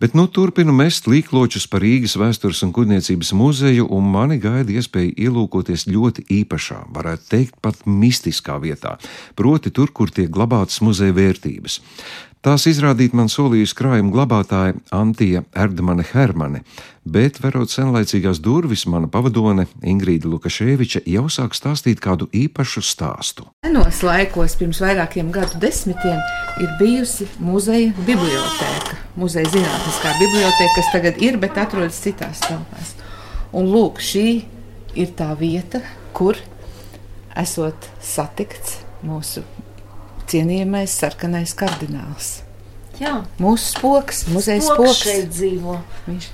[0.00, 5.12] Bet nu turpinu mest līkločus par Rīgas vēstures un kuģniecības muzeju, un mani gaida iespēja
[5.26, 8.94] ielūkoties ļoti īpašā, varētu teikt, pat mistiskā vietā,
[9.36, 11.82] proti tur, kur tiek glabātas muzeja vērtības.
[12.40, 16.62] Tās izrādīt man solījusi krājuma glabātāja Antija Erdmane Hermane,
[17.04, 23.44] bet, verot senlaicīgās durvis, mana pavadone Ingrīda Lukaševiča jau sāk stāstīt kādu īpašu stāstu.
[23.66, 26.16] Senos laikos, pirms vairākiem gadu desmitiem,
[26.64, 28.96] ir bijusi muzeja bibliotēka.
[29.20, 32.96] Muzeja zinātniskā bibliotēka, kas tagad ir, bet atrodas citās telpās.
[33.52, 34.28] Un lūk, šī
[34.96, 35.84] ir tā vieta,
[36.16, 36.40] kur
[37.36, 39.44] esot satikts mūsu
[40.30, 42.30] cienījamais sarkanais kardināls.
[43.00, 43.20] Jā.
[43.40, 44.80] Mūsu spoks, muzeja spoks.
[44.84, 45.04] spoks.
[45.06, 45.78] šeit dzīvo.
[46.06, 46.30] Viņš,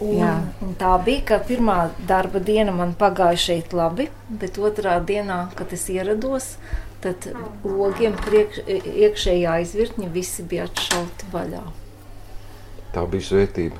[0.00, 0.30] Un, Jā.
[0.64, 5.74] un tā bija, ka pirmā darba diena man pagāja šeit labi, bet otrā dienā, kad
[5.76, 6.54] es ierados,
[7.04, 7.26] tad
[7.64, 11.60] logiem priekš, iekšējā aizvirtņa visi bija atšauti vaļā.
[12.94, 13.76] Tā bija svētība.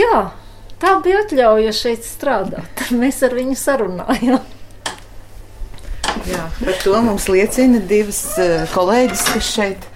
[0.00, 0.22] Jā,
[0.80, 2.86] tā bija atļauja šeit strādāt.
[3.00, 4.40] Mēs ar viņu sarunājām.
[6.28, 9.88] Jā, par to mums liecina divas uh, kolēģis, kas šeit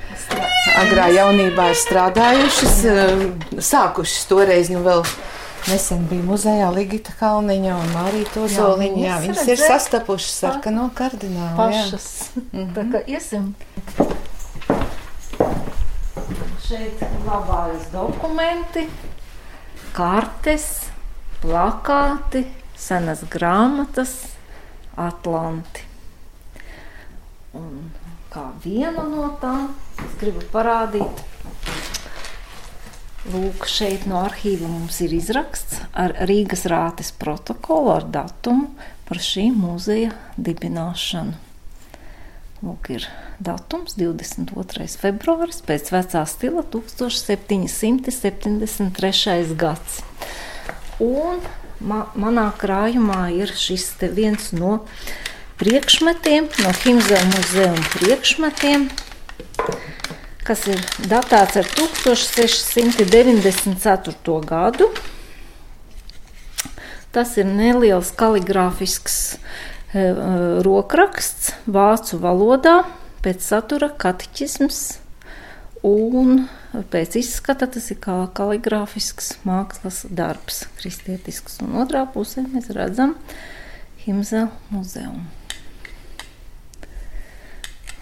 [0.81, 5.05] agrā jaunībā ir strādājušas, uh, sākušas toreiz nu vēl.
[5.63, 9.03] Nesen bija muzejā Ligita Kalniņa un Marija Tozoliņa.
[9.05, 11.55] Jā, viņas ir sastapušas sarkano kardinālu.
[11.71, 11.85] jā.
[11.87, 12.09] Pašas.
[12.75, 13.53] Tā kā iesim.
[16.67, 18.89] Šeit glabājas dokumenti,
[19.95, 20.67] kartes,
[21.45, 22.43] plakāti,
[22.75, 24.17] senas grāmatas,
[24.99, 25.92] atlanti.
[27.59, 27.91] Un
[28.33, 29.69] kā vienu no tām
[30.01, 31.23] es gribu parādīt.
[33.33, 38.73] Lūk, šeit no arhīva mums ir izraksts ar Rīgas rātes protokolu ar datumu
[39.07, 41.39] par šī muzeja dibināšanu.
[42.63, 43.07] Lūk, ir
[43.43, 44.87] datums 22.
[45.03, 49.55] februāris pēc vecā stila 1773.
[49.59, 49.99] gads.
[51.03, 51.43] Un
[51.83, 54.87] ma manā krājumā ir šis viens no
[55.63, 58.91] priekšmetiem, no Himzela muzeja priekšmetiem,
[60.43, 64.43] kas ir datēts ar 1694.
[64.49, 64.89] gadu.
[67.15, 70.11] Tas ir neliels kaligrāfisks e,
[70.67, 72.83] rokraksts vācu valodā,
[73.23, 74.99] pēc satura kateķisms,
[75.87, 76.51] un
[76.91, 81.63] pēc izskata tas ir kā kaligrāfisks mākslas darbs, kristietisks.
[81.63, 83.15] Un otrā pusē mēs redzam
[84.03, 85.23] Himzela muzeju.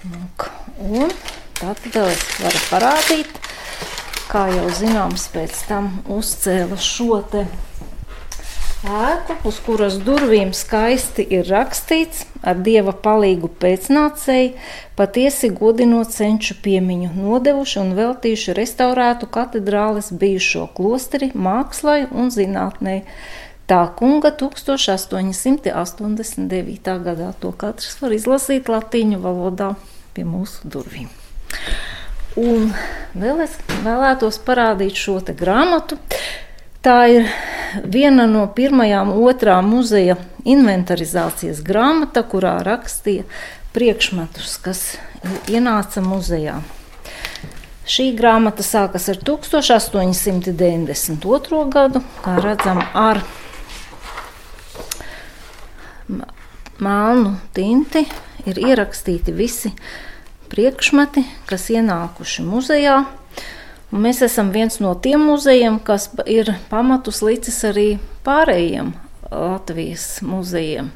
[0.01, 0.47] Lūk,
[0.81, 1.11] un
[1.59, 3.29] tātad es varu parādīt,
[4.31, 7.43] kā jau zināms, pēc tam uzcēla šo te
[8.89, 14.55] ēku, uz kuras durvīm skaisti ir rakstīts ar dieva palīgu pēcnācēji,
[14.97, 23.05] patiesi godinot senču piemiņu, nodevuši un veltījuši restaurētu katedrāles bijušo klosteri mākslai un zinātnei.
[23.69, 25.71] Tā kunga 1889.
[27.05, 29.77] gadā to katrs var izlasīt latīņu valodā
[30.15, 31.09] pie mūsu durvīm.
[32.41, 32.71] Un
[33.19, 35.97] vēl es vēlētos parādīt šo grāmatu.
[36.81, 37.27] Tā ir
[37.85, 40.17] viena no pirmajām otrā muzeja
[40.49, 43.25] inventarizācijas grāmata, kurā rakstīja
[43.75, 44.97] priekšmetus, kas
[45.51, 46.63] ienāca muzejā.
[47.91, 51.65] Šī grāmata sākas ar 1892.
[51.75, 53.19] gadu, kā redzam, ar
[56.81, 58.07] melnu tinti
[58.47, 59.73] ir ierakstīti visi
[60.51, 62.97] priekšmeti, kas ienākuši muzejā.
[63.91, 67.89] Un mēs esam viens no tiem muzejiem, kas ir pamatus licis arī
[68.27, 68.93] pārējiem
[69.31, 70.91] Latvijas muzejiem.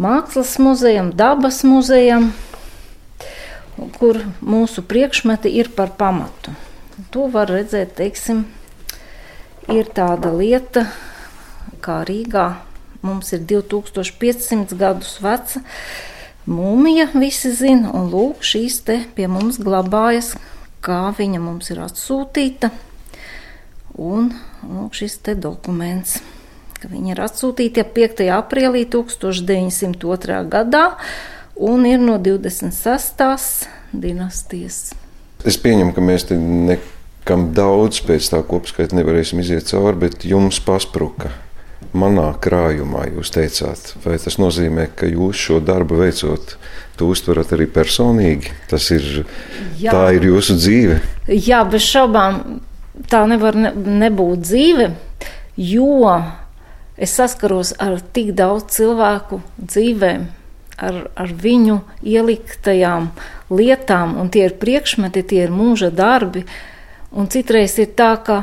[0.00, 2.32] Mākslas muzejam, dabas muzejam,
[3.98, 6.54] kur mūsu priekšmeti ir par pamatu.
[7.14, 8.44] To var redzēt, teiksim,
[9.70, 10.88] ir tāda lieta,
[11.84, 12.48] kā Rīgā
[13.04, 15.62] mums ir 2500 gadus veca
[16.50, 20.34] mūmija, visi zina, un lūk, šīs te pie mums glabājas,
[20.84, 22.70] kā viņa mums ir atsūtīta.
[24.00, 24.32] Un
[24.66, 26.18] lūk, šis te dokuments,
[26.80, 28.26] ka viņa ir atsūtīta 5.
[28.34, 30.42] aprīlī 1902.
[30.50, 30.84] gadā
[31.54, 33.68] un ir no 26.
[33.92, 34.92] dinastijas.
[35.44, 40.58] Es pieņemu, ka mēs te nekam daudz pēc tā kopskaita nevarēsim iziet cauri, bet jums
[40.64, 41.30] paspruka
[41.94, 46.56] manā krājumā, jūs teicāt, vai tas nozīmē, ka jūs šo darbu veicot,
[46.98, 48.52] to uztverat arī personīgi?
[48.70, 49.24] Tas ir,
[49.80, 49.94] Jā.
[49.94, 51.00] tā ir jūsu dzīve.
[51.30, 52.40] Jā, bez šaubām
[53.10, 54.88] tā nevar ne, nebūt dzīve,
[55.58, 56.14] jo
[56.94, 60.26] es saskaros ar tik daudz cilvēku dzīvēm.
[60.74, 63.04] Ar, ar viņu ieliktajām
[63.54, 66.42] lietām, un tie ir priekšmeti, tie ir mūža darbi.
[67.14, 68.40] Un citreiz ir tā, ka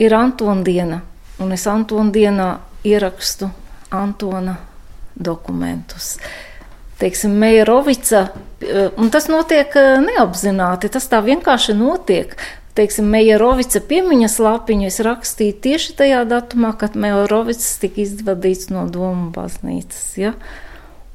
[0.00, 1.02] ir Antona diena,
[1.40, 2.48] un es Antona dienā
[2.84, 3.50] ierakstu
[3.92, 4.56] Antona
[5.14, 6.16] dokumentus.
[6.98, 8.28] Teiksim, Meijerovica,
[8.60, 12.36] eh, un tas notiek eh, neapzināti, tas tā vienkārši notiek.
[12.74, 19.28] Teiksim, Meijerovica piemiņas lapiņu es rakstīju tieši tajā datumā, kad Meijerovics tika izvadīts no domu
[19.34, 20.06] baznīcas.
[20.16, 20.32] Ja?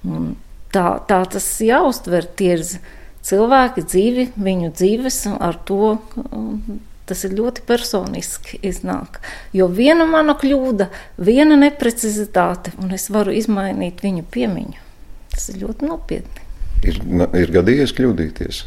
[0.06, 0.36] Un
[0.74, 2.66] tā, tā tas jāuztver, tie ir
[3.26, 5.98] cilvēki dzīvi, viņu dzīves ar to
[7.08, 9.22] Tas ir ļoti personiski iznāk.
[9.56, 10.90] Jo viena mana kļūda,
[11.24, 14.82] viena neprecizitāte, un es varu izmainīt viņu piemiņu.
[15.32, 16.44] Tas ir ļoti nopietni.
[16.88, 17.00] Ir,
[17.40, 18.64] ir gadījies kļūdīties.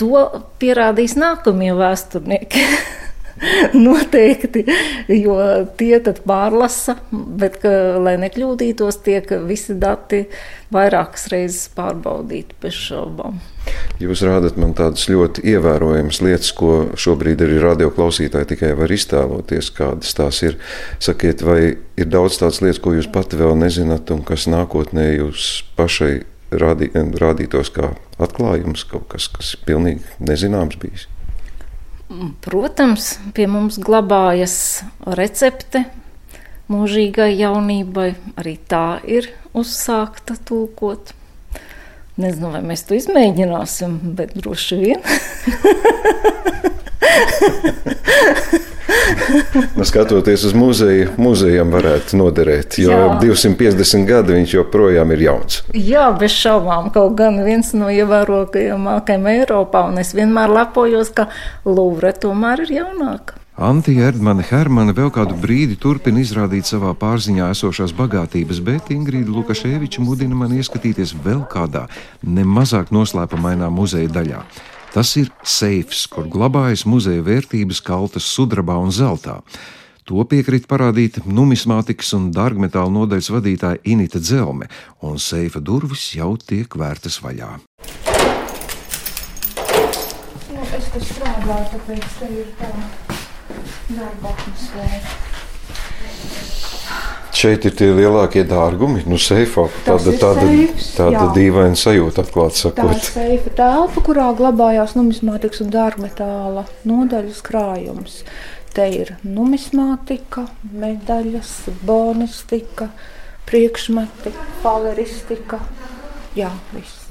[0.00, 0.24] To
[0.62, 2.62] pierādīs nākamie vēsturnieki.
[3.86, 4.64] Noteikti,
[5.10, 5.36] jo
[5.78, 7.70] tie tad pārlasa, bet, ka,
[8.02, 10.24] lai nekļūdītos, tiek visi dati
[10.74, 13.40] vairākas reizes pārbaudīti bez šaubām.
[14.02, 20.14] Jūs rādat man tādas ļoti ievērojamas lietas, ko šobrīd arī radioklausītāji tikai var iztēloties, kādas
[20.18, 20.58] tās ir.
[21.02, 25.64] Sakiet, vai ir daudz tādas lietas, ko jūs pati vēl nezināt, un kas nākotnē jūs
[25.78, 26.14] pašai
[26.54, 31.08] rādī, rādītos kā atklājums, kaut kas, kas ir pilnīgi nezināms bijis?
[32.44, 34.84] Protams, pie mums glabājas
[35.16, 35.86] recepte
[36.68, 38.10] mūžīgai jaunībai.
[38.40, 41.14] Arī tā ir uzsākta tulkot.
[42.14, 45.00] Nezinu, vai mēs to izmēģināsim, bet droši vien.
[49.76, 53.18] nu, skatoties uz muzeju, muzejam varētu noderēt, jo Jā.
[53.22, 55.62] 250 gadi viņš joprojām ir jauns.
[55.74, 61.28] Jā, bez šaubām, kaut gan viens no ievērojamākajiem Eiropā, un es vienmēr lepojos, ka
[61.66, 63.43] Lūvre tomēr ir jaunāka.
[63.54, 70.02] Antija Erdmane Hermane vēl kādu brīdi turpina izrādīt savā pārziņā esošās bagātības, bet Ingrīda Lukaševiča
[70.02, 71.84] mudina man ieskatīties vēl kādā
[72.26, 74.42] nemazāk noslēpumainā muzeja daļā.
[74.90, 79.38] Tas ir seifs, kur glabājas muzeja vērtības kaltas sudrabā un zeltā.
[80.10, 84.66] To piekrīt parādīt numismātikas un dārgmetāla nodaļas vadītāja Inita Dzelme,
[85.06, 87.54] un seifa durvis jau tiek vērtas vaļā.
[90.50, 93.13] Nu, es te strādāju, tāpēc te ir tā
[93.90, 95.14] darba atmosfēra.
[97.34, 99.66] Šeit ir tie lielākie dārgumi, nu, seifā.
[99.84, 102.94] Tāda, tāda, seifs, tāda dīvaina sajūta, atklāti sakot.
[102.94, 108.20] Tā ir seifa telpa, kurā glabājās numismātikas un dārgmetāla nodaļas krājums.
[108.74, 111.54] Te ir numismātika, medaļas,
[111.86, 112.88] bonistika,
[113.50, 115.60] priekšmeti, paleristika.
[116.38, 117.03] Jā, viss.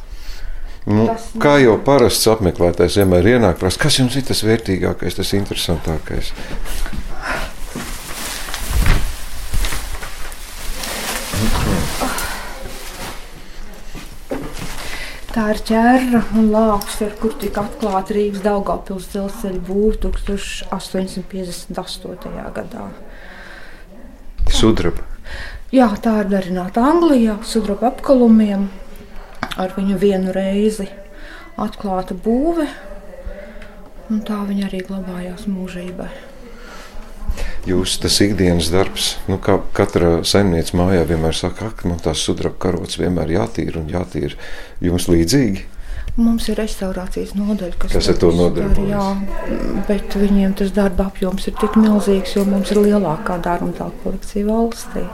[0.83, 1.07] Nu,
[1.39, 6.33] kā jau parasts apmeklētājs vienmēr ienāk, prasa, kas jums ir tas vērtīgākais, tas interesantākais?
[15.33, 22.35] Tā ir ķēra un lāps, ar kur tika atklāta Rīgas Daugavpils dzelzceļa būva 1858.
[22.59, 22.83] gadā.
[24.53, 25.01] Sudraba.
[25.73, 28.69] Jā, tā ir darināta Anglijā, sudraba apkalumiem,
[29.59, 30.87] ar viņu vienu reizi
[31.59, 32.67] atklāta būve,
[34.09, 36.11] un tā viņa arī glabājās mūžībai.
[37.63, 42.59] Jūsu tas ikdienas darbs, nu, kā katra saimniece mājā vienmēr saka, ka man tās sudraba
[42.59, 44.35] karotes vienmēr jātīra un jātīra.
[44.83, 45.63] Jums līdzīgi?
[46.19, 48.91] Mums ir restaurācijas nodaļa, kas, kas ar to nodarbojas.
[48.91, 54.45] Jā, bet viņiem tas darba apjoms ir tik milzīgs, jo mums ir lielākā dāruma kolekcija
[54.45, 55.07] valstī.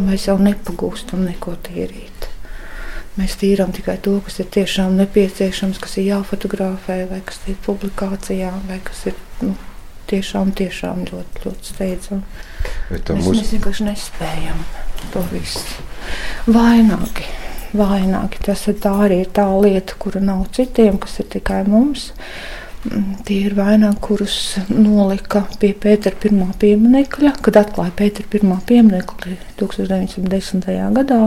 [0.00, 2.29] Mēs jau nepagūstam neko tīrīt.
[3.18, 8.52] Mēs tīrām tikai to, kas ir tiešām nepieciešams, kas ir jāfotografē, vai kas ir publikācijā,
[8.68, 9.56] vai kas ir nu,
[10.10, 12.22] tiešām, tiešām ļoti, ļoti steidzami.
[12.90, 13.28] Mēs, mums...
[13.34, 14.62] mēs vienkārši nespējam
[15.14, 15.82] to visu.
[16.50, 17.26] Vaināki,
[17.76, 18.42] vaināki.
[18.46, 22.10] Tas ir tā arī ir tā lieta, kura nav citiem, kas ir tikai mums.
[22.80, 24.34] Tie ir vainagi, kurus
[24.72, 30.64] nolika pie Pētera pirmā pieminiekļa, kad atklāja Pētera pirmā pieminiekli 1910.
[30.96, 31.18] gadā.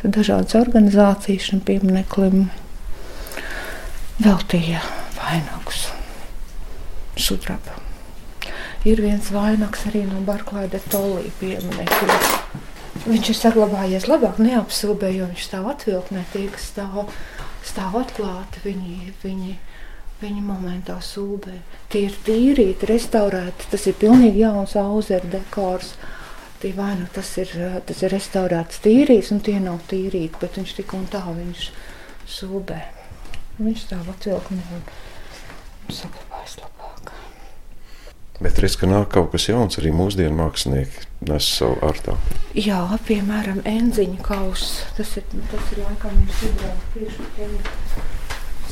[0.00, 2.46] Tad dažādas organizācijas šim piemineklim
[4.24, 4.80] veltīja
[5.18, 5.90] vainagus
[7.20, 7.76] sudraba.
[8.88, 12.20] Ir viens vainags arī no Barklāja Tolī pieminekļa.
[13.04, 17.10] Viņš ir saglabājies labāk, neapsilbē, jo viņš stāv atvilknē, tie, kas stāv,
[17.68, 19.58] stāv atklāti, viņi, viņi
[20.16, 21.58] Viņa momentā sūdzē.
[21.92, 23.66] Tie ir tīrīti, restaurēti.
[23.72, 25.92] Tas ir pilnīgi jauns auzeru dekors.
[26.62, 27.52] Tie vai nu tas ir,
[27.84, 31.66] tas ir restaurēts tīrīs, un tie nav tīrīti, bet viņš tik un tā viņš
[32.32, 32.80] sūdzē.
[33.60, 34.86] Viņš stāv atvilkni un
[35.92, 37.12] saglabājas labāk.
[38.40, 42.16] Bet redz, ka nāk kaut kas jauns, arī mūsdienu mākslinieki nes savu artā.
[42.56, 44.80] Jā, piemēram, enziņa kauss.
[44.96, 48.15] Tas ir, tas ir laikam ir sudraba priekšmetiem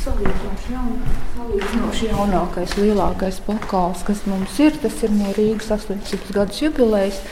[0.04, 7.22] Salīdzinoši jaunākais, lielākais pokals, kas mums ir, tas ir no Rīgas 800 gadus jubilejas.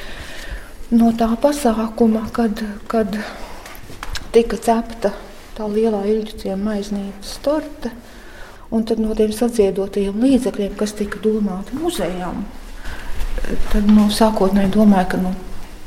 [0.92, 3.18] No tā pasākuma, kad, kad
[4.32, 5.12] tika cepta
[5.56, 7.92] tā lielā ilģuciema maiznīcas torte,
[8.72, 12.44] un tad no tiem sadziedotajiem līdzekļiem, kas tika domāti muzejām,
[13.68, 15.34] tad nu, sākotnēji domāju, ka nu,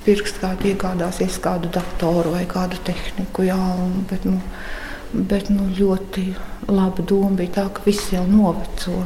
[0.06, 4.38] pirksts kādu iegādāsies kādu datoru vai kādu tehniku, jā, un, bet, nu,
[5.14, 6.26] Bet nu, ļoti
[6.68, 9.04] laba doma bija tā, ka viss jau noveco,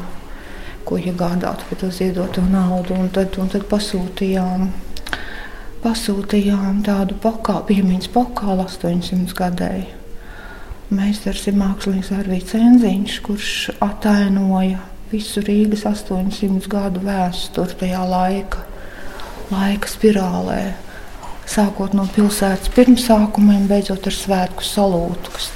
[0.88, 2.96] ko iegādāt par to ziedoto naudu.
[2.96, 4.70] Un tad, un tad pasūtījām,
[5.84, 9.96] pasūtījām tādu pokalu, piemiņas pokalu 800 gadēju.
[10.90, 13.52] Meistars ir mākslinieks Arvīts Enziņš, kurš
[13.86, 14.80] atainoja
[15.12, 18.64] visu Rīgas 800 gadu vēsturi tajā laika,
[19.52, 20.62] laika spirālē.
[21.50, 25.52] Sākot no pilsētas pirmsākumiem, beidzot ar svētku salūtu, kas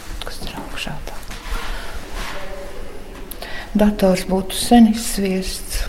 [3.73, 5.84] dators būtu sen izsviests,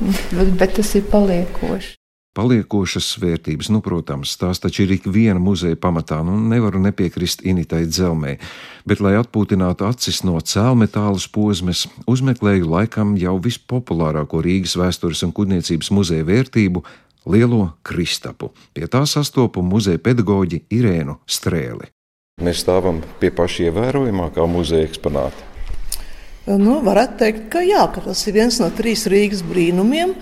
[0.00, 1.94] bet, bet tas ir paliekoši.
[2.38, 7.82] Paliekošas vērtības, nu, protams, tās taču ir ik viena muzeja pamatā, nu, nevaru nepiekrist initai
[7.88, 8.36] dzelmē,
[8.86, 15.90] bet, lai atpūtinātu acis no cēlmetālas posmes, uzmeklēju laikam jau vispopulārāko Rīgas vēstures un kuģniecības
[15.90, 16.84] muzeja vērtību-
[17.32, 18.52] lielo kristapu.
[18.70, 21.97] Pie tā sastopu muzeja pedagoģi Irēnu Strēli.
[22.38, 25.46] Mēs stāvam pie paša ievērojamākā muzeja eksponāta.
[26.46, 30.14] Nu, varētu teikt, ka, jā, ka tas ir viens no trīs Rīgas brīnumiem.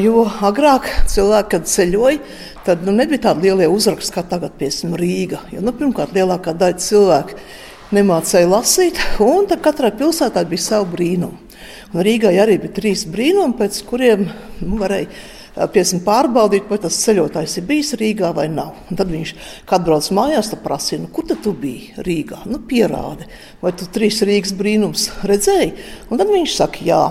[0.00, 2.18] Jo agrāk cilvēki, kad ceļoja,
[2.66, 5.42] tad nu, nebija tādi lielie uzraksti kā tagad, piemēram, Rīga.
[5.52, 7.36] Jo, nu, pirmkārt, lielākā daļa cilvēku
[7.96, 11.60] nemācīja lasīt, un katrai pilsētai bija savi brīnumi.
[11.92, 14.24] Un Rīgai arī bija trīs brīnumi, pēc kuriem
[14.64, 15.08] nu, varēja
[15.74, 18.76] piesim, pārbaudīt, vai tas ceļotājs ir bijis Rīgā vai nav.
[18.90, 19.32] Un tad viņš,
[19.68, 22.44] kad brauc mājās, tad prasīja, nu, kur tu biji Rīgā?
[22.50, 23.26] Nu, pierādi,
[23.62, 25.74] vai tu trīs Rīgas brīnums redzēji?
[26.10, 27.02] Un tad viņš saka, jā,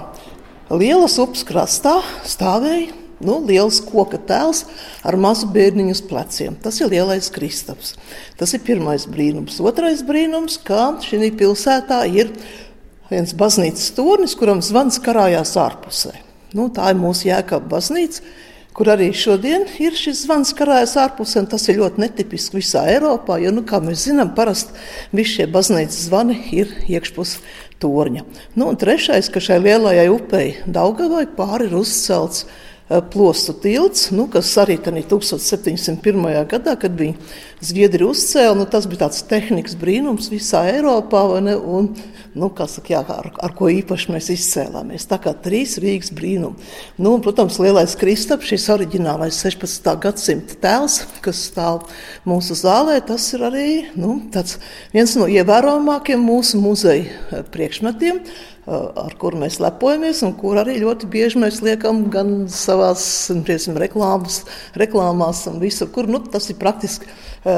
[0.72, 2.96] lielas upes krastā stāvēja.
[3.20, 4.62] Nu, liels koka tēls
[5.04, 6.56] ar mazu bērniņu uz pleciem.
[6.64, 7.98] Tas ir lielais kristaps.
[8.40, 9.60] Tas ir pirmais brīnums.
[9.60, 12.32] Otrais brīnums, ka šī pilsētā ir
[13.12, 16.16] viens baznīcas tornis, kuram zvans karājās ārpusē.
[16.58, 18.24] Nu, tā ir mūsu jēkaba baznīca,
[18.74, 21.44] kur arī šodien ir šis zvans karājas ārpusē.
[21.52, 24.74] Tas ir ļoti netipisks visā Eiropā, jo, nu, kā mēs zinām, parasti
[25.14, 27.38] visi šie baznīcas zvani ir iekšpus
[27.84, 28.26] torņa.
[28.56, 32.48] Nu, un trešais, ka šai lielajai upei Daugavai pāri ir uzcelts
[32.90, 36.24] plostu tilts, nu, kas arī 1701.
[36.50, 37.14] gadā, kad bija
[37.62, 41.90] Zviedri uzcēla, nu, tas bija tāds tehnikas brīnums visā Eiropā, un,
[42.34, 45.06] nu, saka, jā, ar, ar ko īpaši mēs izcēlāmies.
[45.12, 46.70] Tā kā trīs Rīgas brīnumi.
[46.98, 49.90] Nu, un, protams, lielais Kristaps, šis oriģinālais 16.
[50.02, 51.84] gadsimta tēls, kas stāv
[52.30, 53.68] mūsu zālē, tas ir arī
[54.00, 54.18] nu,
[54.96, 58.24] viens no ievērojamākajiem mūsu muzeja eh, priekšmetiem.
[58.70, 62.92] Ar kuru mēs lepojamies, un kur arī ļoti bieži mēs liekam gan savā
[63.82, 64.44] reklāmas,
[64.78, 67.10] reklāmās, un visur, kur nu, tas ir praktiski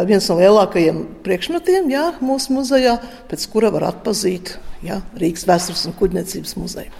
[0.07, 2.95] viens no lielākajiem priekšmetiem jā, mūsu muzejā,
[3.27, 4.55] pēc kura var atpazīt
[4.85, 6.91] jā, Rīgas vēstures un kuģniecības muzeju.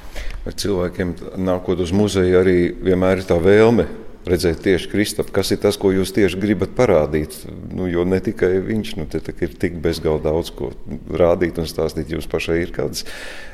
[0.43, 3.88] Vai cilvēkiem nākot uz muzeju arī vienmēr ir tā vēlme
[4.28, 7.38] redzēt tieši Kristapu, kas ir tas, ko jūs tieši gribat parādīt.
[7.74, 10.72] Nu, jo ne tikai viņš, nu, te ir tik bezgalīgi daudz ko
[11.09, 12.13] rādīt un stāstīt.
[12.13, 13.05] Jums pašai ir kādas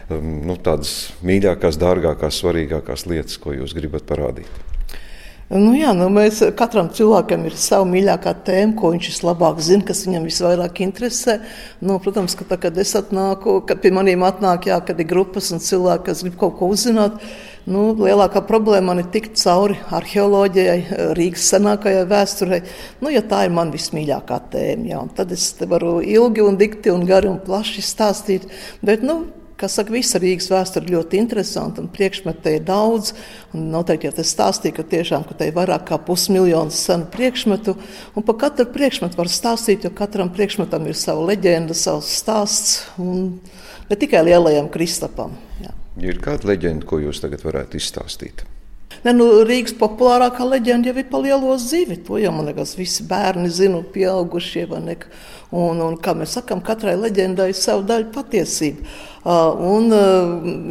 [0.10, 4.67] um, nu, tādas mīļākās, dārgākās, svarīgākās lietas, ko jūs gribat parādīt.
[5.48, 10.02] Nu, jā, nu mēs, katram cilvēkam ir sava mīļākā tēma, ko viņš vislabāk zina, kas
[10.04, 11.38] viņam visvairāk interesē.
[11.80, 15.48] Nu, protams, ka tā, kad es atnāku, kad pie maniem atnāk, jā, kad ir grupas
[15.56, 17.16] un cilvēki, kas grib kaut ko uzzināt,
[17.64, 22.62] nu, lielākā problēma man ir tikt cauri arheoloģijai, Rīgas senākajai vēsturei.
[23.00, 27.08] Nu, ja tā ir man vismīļākā tēma, jā, tad es varu ilgi un dikti un
[27.08, 28.52] gari un plaši stāstīt.
[28.84, 29.22] Bet, nu,
[29.58, 33.16] Kas saka, visa Rīgas vēsture ir ļoti interesanta un priekšmetu ir daudz.
[33.58, 37.74] Noteikti, ja tas stāstīja, ka tiešām ka te ir vairāk kā pusmiljons senu priekšmetu,
[38.14, 43.40] un par katru priekšmetu var stāstīt, jo katram priekšmetam ir sava leģenda, savs stāsts, un
[43.90, 45.34] ne tikai lielajam Kristapam.
[45.64, 45.74] Jā.
[46.06, 48.46] Ir kāda leģenda, ko jūs tagad varētu izstāstīt?
[49.06, 51.98] Ne, nu, Rīgas populārākā leģenda jau ir par lielo zivi.
[52.08, 54.66] To jau man liekas, visi bērni zina, pieaugušie.
[55.48, 58.84] Un, un, kā mēs sakām, katrai leģendai ir sava daļa patiesība.
[59.28, 59.92] Un,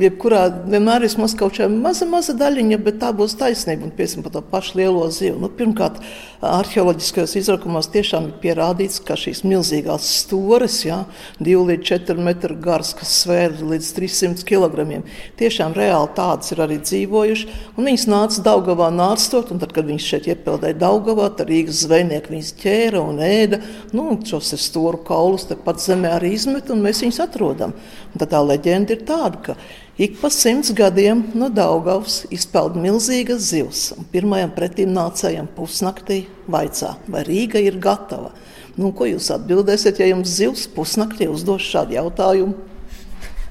[0.00, 3.84] jebkurā vienmēr ir kaut kāda maza, maza daļiņa, bet tā būs taisnība.
[3.84, 5.42] Un, piemēram, par to pašu lielo zivu.
[5.42, 5.98] Nu, pirmkārt,
[6.40, 11.02] arheoloģiskajos izrakumos tiešām ir pierādīts, ka šīs milzīgās stūres, ja,
[11.40, 15.02] 2 līdz 4 metru garas, kas svēr līdz 300 kg,
[15.36, 17.60] tiešām reāli tādas ir arī dzīvojušas.
[17.76, 22.54] Viņas nāca Daugavā nārstot, un tad, kad viņas šeit iepeldēja Daugavā, tad Rīgas zvejnieki viņas
[22.62, 23.60] ķēra un ēda.
[23.92, 24.22] Nu, un
[24.66, 27.72] šos stūru kaulus tepat zemē arī izmet, un mēs viņus atrodam.
[28.12, 29.56] Un tad tā leģenda ir tāda, ka
[29.98, 33.94] ik pa simts gadiem no Daugavas izpeld milzīgas zivs.
[34.12, 38.32] Pirmajam pretim nācējam pusnaktī vaicā, vai Rīga ir gatava.
[38.76, 42.65] Nu, ko jūs atbildēsiet, ja jums zivs pusnaktī uzdos šādu jautājumu?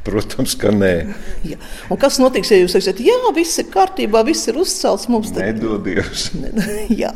[0.06, 0.94] Protams, ka nē.
[1.50, 1.58] Ja.
[1.90, 5.32] Un kas notiks, ja jūs teiksiet, jā, viss ir kārtībā, viss ir uzcelts mums?
[5.34, 5.58] Tad...
[5.58, 6.28] Nedodies.
[7.02, 7.10] jā,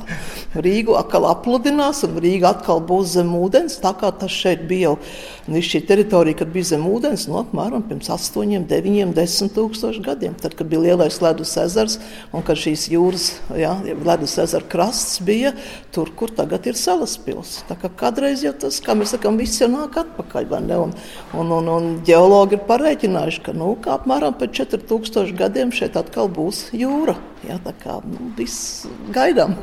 [0.58, 3.78] Rīgu atkal apludinās, un Rīga atkal būs zem ūdens.
[3.84, 7.86] Tā kā tas šeit bija jau šī teritorija, kad bija zem ūdens, no nu, apmēram
[7.86, 10.34] pirms 8, 9, 10 tūkstoši gadiem.
[10.42, 12.00] Tad, kad bija lielais ledus ezers
[12.34, 13.28] un kad šīs jūras,
[13.58, 13.76] jā,
[14.06, 15.54] ledus ezera krasts bija
[15.94, 17.60] tur, kur tagad ir salas pils.
[17.70, 20.82] Tā kā kādreiz jau tas, kā mēs sakām, viss jau nāk atpakaļ, vai ne?
[20.88, 20.94] Un,
[21.38, 26.32] un, un, un ģeologi ir par parēķinājuši, ka nu, apmēram pēc 4000 gadiem šeit atkal
[26.32, 27.17] būs jūra.
[27.47, 29.57] Jā, tā kā nu, viss gaidām.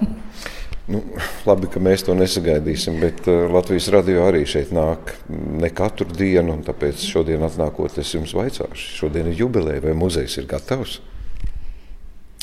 [0.86, 1.00] Nu,
[1.42, 6.60] labi, ka mēs to nesagaidīsim, bet uh, Latvijas radio arī šeit nāk ne katru dienu.
[6.62, 11.00] Tāpēc šodien, atnākot, es jums vaicāšu, šodien ir jubileja, vai muzejs ir gatavs?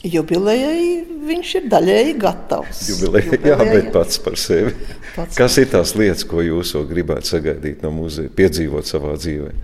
[0.03, 2.81] Jubilejai viņš ir daļēji gatavs.
[2.91, 4.75] Jubilejai, jā, bet pats par sevi.
[5.15, 9.63] Pats Kas ir tās lietas, ko jūs gribētu sagaidīt no muzeja, piedzīvot savā dzīvēm?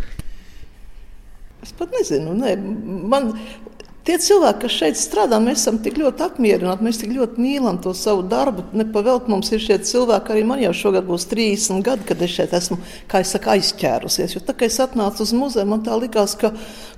[1.64, 2.56] Es pat nezinu, ne.
[3.12, 3.34] man
[4.10, 7.92] Tie cilvēki, kas šeit strādā, mēs esam tik ļoti apmierināti, mēs tik ļoti mīlam to
[7.94, 8.64] savu darbu.
[8.80, 12.56] Nepavēlt mums ir šie cilvēki, arī man jau šogad būs 30 gadi, kad es šeit
[12.58, 12.80] esmu,
[13.12, 14.34] kā es saku, aizķērusies.
[14.34, 16.50] Jo tā kā es atnācu uz muzeju, man tā likās, ka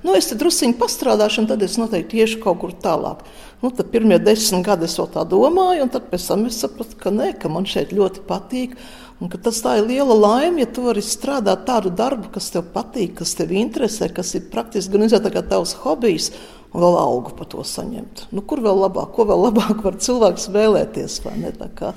[0.06, 3.26] nu, es te drusciņi pastrādāšu, un tad es noteikti iešu kaut kur tālāk.
[3.60, 6.96] Nu, tad pirmie desmit gadi es to tā domāju, un tad pēc tam es sapratu,
[7.02, 8.78] ka nē, ka man šeit ļoti patīk.
[9.22, 13.20] Un tas tā ir liela laime, ja tu vari strādāt tādu darbu, kas tev patīk,
[13.20, 16.32] kas tev interesē, kas ir praktiski gan izvēlēts kā tavs hobijs,
[16.72, 18.24] un vēl algu par to saņemt.
[18.34, 21.20] Nu, kur vēl labāk, ko vēl labāk var cilvēks vēlēties?
[21.38, 21.52] Ne?
[21.78, 21.92] Kā,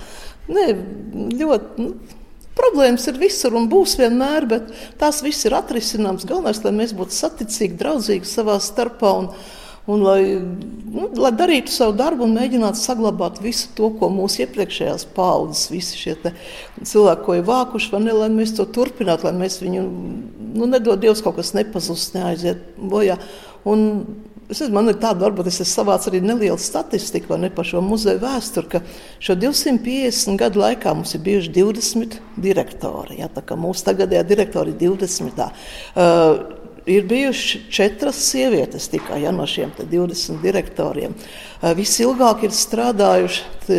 [0.54, 0.68] ne,
[1.42, 2.22] ļoti, nu,
[2.56, 6.28] problēmas ir visur un būs vienmēr, bet tās viss ir atrisināmas.
[6.30, 9.16] Galvenais, lai mēs būtu saticīgi, draudzīgi savā starpā.
[9.24, 9.32] Un,
[9.92, 15.08] un lai, nu, lai darītu savu darbu un mēģinātu saglabāt visu to, ko mūsu iepriekšējās
[15.16, 19.60] paudzes, visi šie cilvēki, ko ir vākuši, vai ne, lai mēs to turpinātu, lai mēs
[19.62, 19.84] viņu,
[20.56, 23.20] nu, nedod Dievs kaut kas nepazust, neaiziet bojā.
[23.70, 23.90] Un,
[24.46, 27.80] Es nezinu, man ir tāda, varbūt es esmu savācis arī nelielu statistiku ne, par šo
[27.82, 28.82] muzeju vēsturi, ka
[29.26, 33.18] šo 250 gadu laikā mums ir bijuši 20 direktori.
[33.24, 35.42] Ja, mūsu tagadējā direktori ir 20.
[35.42, 41.16] Uh, ir bijušas četras sievietes tikai ja, no šiem 20 direktoriem.
[41.78, 43.78] Visilgāk ir strādājuši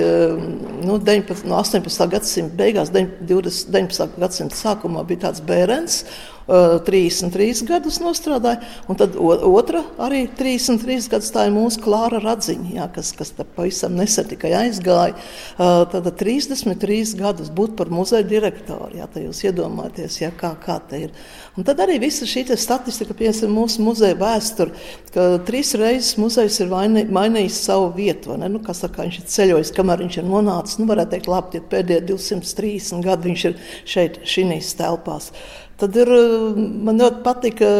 [0.82, 2.08] nu, 19, no 18.
[2.10, 4.18] gadsimta beigās, 20, 19.
[4.18, 6.02] gadsimta sākumā bija tāds bērns.
[6.46, 12.86] 33 gadus strādāja, un tad otra arī 33 gadus tā ir mūsu Klāra Radziņa, jā,
[12.94, 15.16] kas, kas pavisam nesen tikai aizgāja.
[15.58, 21.18] Tad 33 gadus būt par muzeja direktoru, jā, jūs iedomājaties, jā, kā, kā te ir.
[21.56, 24.74] Un tad arī visa šī statistika, piemēram, mūsu muzeja vēsture,
[25.14, 28.36] ka trīs reizes muzejs ir mainījis savu vietu.
[28.38, 30.78] Nu, saka, viņš ir ceļojis, kamēr viņš ir nonācis.
[30.78, 33.56] Nu, varētu teikt, labi, pēdējie 230 gadi viņš ir
[33.88, 35.32] šeit, šīs telpās.
[35.80, 36.10] Tad ir,
[36.56, 37.70] man ļoti patika,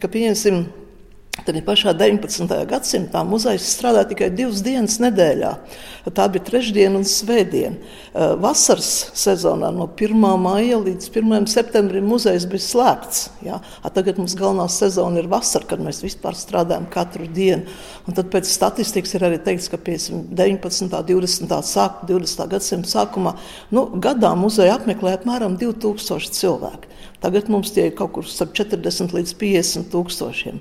[0.00, 0.64] ka, pieņemsim,
[1.44, 2.48] Tad pašā 19.
[2.66, 5.50] gadsimtā muzejs strādāja tikai divas dienas nedēļā.
[6.16, 7.76] Tā bija trešdiena un svētdiena.
[7.76, 10.16] Eh, vasaras sezonā no 1.
[10.40, 11.46] maija līdz 1.
[11.52, 13.20] septembrim muzejs bija slēgts.
[13.44, 13.60] Ja?
[13.84, 17.68] Tagad mums galvenā sezona ir vasara, kad mēs vispār strādājam katru dienu.
[18.08, 20.88] Un tad pēc statistikas ir arī teikts, ka 19.
[20.88, 21.56] un 20.
[21.68, 22.48] Sāk, 20.
[22.48, 23.36] gadsimta sākumā
[23.76, 26.96] nu, gadā muzeja apmeklē apmēram 2000 cilvēku.
[27.22, 30.58] Tagad mums tie ir kaut kur starp 40 līdz 50 tūkstošiem.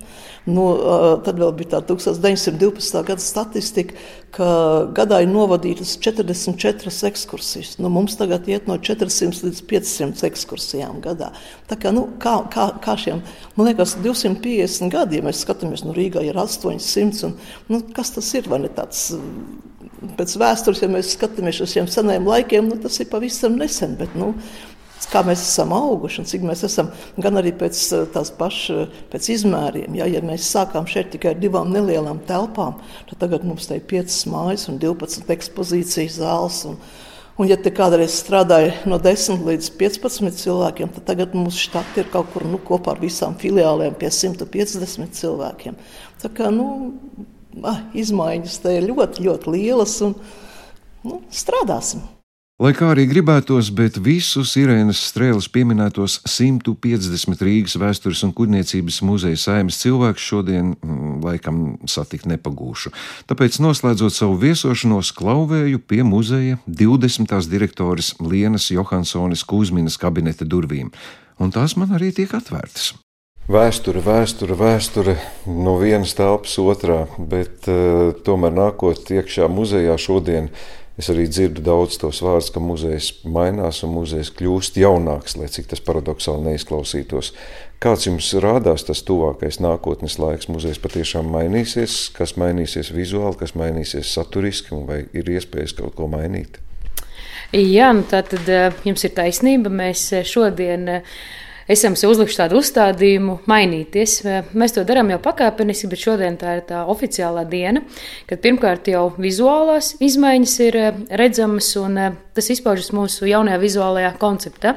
[0.47, 0.65] Nu,
[1.25, 3.01] tad vēl bija tā 1912.
[3.07, 3.97] gada statistika,
[4.35, 4.47] ka
[4.95, 7.75] gadā ir novadītas 44 ekskursijas.
[7.81, 11.31] Nu, mums tagad iet no 400 līdz 500 ekskursijām gadā.
[11.69, 13.23] Tā kā, nu, kā, kā, kā šiem,
[13.55, 17.37] man liekas, 250 gadi, ja mēs skatāmies, nu, Rīgā ir 800, un,
[17.71, 19.09] nu, kas tas ir, vai ne tāds
[20.15, 23.95] pēc vēstures, ja mēs skatāmies uz šiem seniem laikiem, nu, tas ir pavisam nesen.
[23.99, 24.33] Bet, nu,
[25.11, 26.91] kā mēs esam auguši un cik mēs esam
[27.21, 29.97] gan arī pēc eh, tās pašas pēc izmēriem.
[29.99, 32.79] Ja, ja mēs sākām šeit tikai ar divām nelielām telpām,
[33.09, 36.63] tad tagad mums te ir piecas mājas un 12 ekspozīcijas zāles.
[36.69, 36.79] Un,
[37.35, 42.07] Un, ja te kādreiz strādāja no 10 līdz 15 cilvēkiem, tad tagad mums štāti ir
[42.13, 45.75] kaut kur nu, kopā ar visām filiālēm pie 150 cilvēkiem.
[46.23, 46.69] Tā kā nu,
[47.67, 50.15] ah, izmaiņas te ir ļoti, ļoti lielas un
[51.03, 52.07] nu, strādāsim.
[52.55, 59.35] Lai kā arī gribētos, bet visus Irēnas strēles pieminētos 150 Rīgas vēstures un kuģniecības muzeja
[59.41, 61.57] saimnes cilvēkus šodien mm, laikam
[61.91, 62.93] satikt nepagūšu.
[63.27, 67.35] Tāpēc, noslēdzot savu viesošanos, klauvēju pie muzeja 20.
[67.51, 70.93] direktoras Lienas Johansonas Kuzminas kabineta durvīm,
[71.35, 72.93] un tās man arī tiek atvērtas.
[73.51, 75.19] Vēsture, vēsture, vēsture
[75.51, 80.47] no vienas telpas otrā, bet uh, tomēr nākot iekšā muzejā šodien
[80.95, 85.67] Es arī dzirdu daudz tos vārdus, ka muzejs mainās un muzejs kļūst jaunāks, lai cik
[85.73, 87.33] tas paradoxāli neizklausītos.
[87.83, 90.47] Kāds jums rādās tas tuvākais nākotnes laiks?
[90.47, 96.61] Muzejs patiešām mainīsies, kas mainīsies vizuāli, kas mainīsies saturiski, vai ir iespējas kaut ko mainīt?
[97.51, 99.69] Jā, nu tā tad eh, jums ir taisnība.
[99.71, 101.17] Mēs eh, šodien uh,
[101.71, 104.19] esam sev uzlikuši tādu uzstādījumu mainīties.
[104.57, 107.81] Mēs to darām jau pakāpeniski, bet šodien tā ir tā oficiālā diena,
[108.29, 114.13] kad pirmkārt jau vizuālās izmaiņas ir eh, redzamas, un eh, tas izpaužas mūsu jaunajā vizuālajā
[114.21, 114.75] konceptā,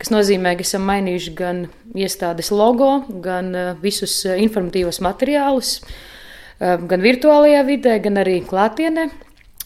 [0.00, 1.64] kas nozīmē, ka esam mainījuši gan
[1.98, 2.92] iestādes logo,
[3.24, 5.80] gan eh, visus informatīvos materiālus,
[6.60, 9.06] gan virtuālajā vidē, gan arī klātienē.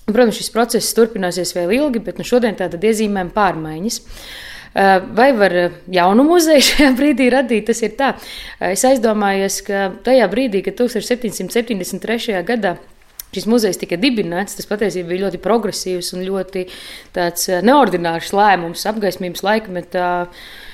[0.05, 3.97] Protams, šis process turpināsies vēl ilgi, bet nu šodien tātad iezīmējam pārmaiņas.
[3.99, 4.54] Eh,
[5.15, 7.69] vai var eh, jaunu muzeju šajā brīdī radīt?
[7.71, 8.15] Tas ir tā.
[8.59, 12.43] Eh, es aizdomājos, ka tajā brīdī, kad 1773.
[12.47, 12.77] gadā
[13.35, 16.69] šis muzejs tika dibināts, tas patiesībā bija ļoti progresīvs un ļoti
[17.67, 20.11] neordinārs lēmums apgaismības laikmetā.
[20.23, 20.74] Uh, Eh,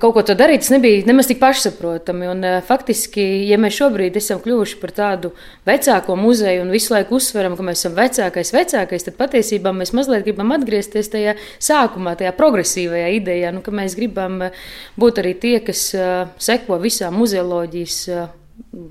[0.00, 2.28] kaut ko darīt, tas nebija nemaz tik pašsaprotami.
[2.28, 5.32] Un, eh, faktiski, ja mēs šobrīd esam kļuvuši par tādu
[5.66, 10.24] vecāko muzeju un visu laiku uzsveram, ka mēs esam vecākais, vecākais, tad patiesībā mēs mazliet
[10.24, 14.50] gribam atgriezties tajā sākumā, tajā progresīvajā idejā, nu, ka mēs gribam eh,
[15.00, 15.94] būt arī tie, kas
[16.38, 17.96] seko visām muzeoloģijas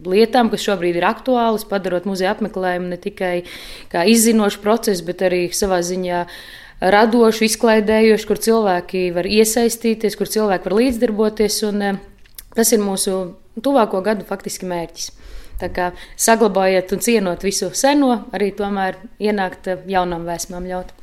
[0.09, 3.43] lietām, kas šobrīd ir aktuālas, padarot muzeja apmeklējumu ne tikai
[3.91, 6.25] kā izzinošu procesu, bet arī savā ziņā
[6.81, 11.61] radošu, izklaidējošu, kur cilvēki var iesaistīties, kur cilvēki var līdzdarboties.
[11.69, 11.97] Un, eh,
[12.55, 15.11] tas ir mūsu tuvāko gadu faktiski mērķis.
[15.59, 20.95] Tā kā saglabājiet un cienot visu seno, arī tomēr ienākt eh, jaunām vēsmām ļaut.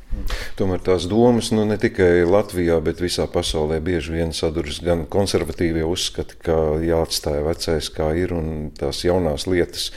[0.57, 5.83] Tomēr tās domas nu, ne tikai Latvijā, bet visā pasaulē bieži vien saduras gan konservatīvie
[5.85, 9.91] uzskati, ka jāatstāj vecais kā ir un tās jaunās lietas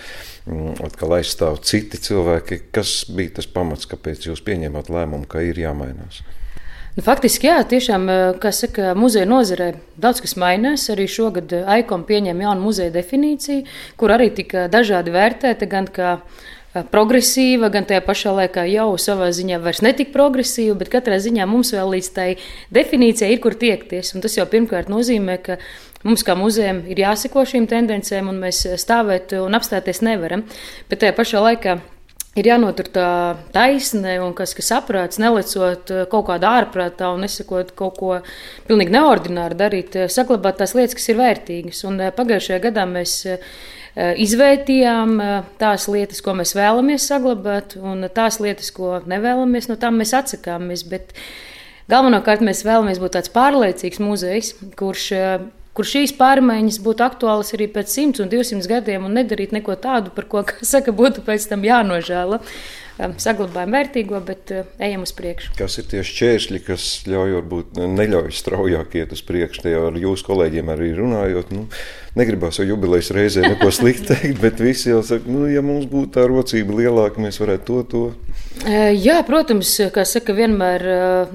[0.85, 2.63] atkal aizstāv citi cilvēki.
[2.75, 6.23] Kas bija tas pamats, kāpēc jūs pieņēmāt lēmumu, ka ir jāmainās?
[6.97, 10.89] Nu, faktiski, jā, tiešām, eh, kā saka, muzeja nozarē daudz kas mainās.
[10.91, 13.67] Arī šogad ICOM pieņēma jaunu muzeja definīciju,
[13.97, 16.19] kur arī tika dažādi vērtēta, gan kā
[16.75, 21.47] eh, progresīva, gan tajā pašā laikā jau savā ziņā vairs netik progresīva, bet katrā ziņā
[21.47, 22.37] mums vēl līdz tai
[22.75, 24.15] definīcijai ir kur tiekties.
[24.15, 25.59] Un tas jau pirmkārt nozīmē, ka
[26.01, 30.47] Mums, kā muzejam, ir jāseko šīm tendencēm, un mēs stāvēt un apstāties nevaram.
[30.89, 31.75] Bet tajā pašā laikā
[32.39, 33.09] ir jānotur tā
[33.55, 38.15] taisne un kas, kas saprāts, nelicot kaut kādā ārprātā un nesakot kaut ko
[38.69, 41.83] pilnīgi neordināru darīt, saglabāt tās lietas, kas ir vērtīgas.
[41.91, 43.45] Un eh, pagājušajā gadā mēs eh,
[44.25, 49.99] izvērtījām eh, tās lietas, ko mēs vēlamies saglabāt, un tās lietas, ko nevēlamies, no tām
[50.01, 50.87] mēs atsakāmies.
[50.89, 51.13] Bet
[51.93, 55.11] galvenokārt mēs vēlamies būt tāds pārliecīgs muzejs, kurš
[55.77, 60.13] kur šīs pārmaiņas būtu aktuālas arī pēc 100 un 200 gadiem un nedarīt neko tādu,
[60.15, 62.41] par ko, kā saka, būtu pēc tam jānožēla.
[63.17, 65.55] saglabājam vērtīgo, bet ejam uz priekšu.
[65.57, 69.63] Kas ir tie šķēršļi, kas ļauj varbūt neļauj straujāk iet uz priekšu?
[69.65, 71.55] Tie ar jūsu kolēģiem arī runājot.
[71.57, 71.65] Nu,
[72.19, 76.13] negribās jau jubilejas reizē neko sliktu teikt, bet visi jau saka, nu, ja mums būtu
[76.19, 78.30] tā rocība lielāka, mēs varētu to, to.
[78.61, 80.83] Jā, protams, kā saka, vienmēr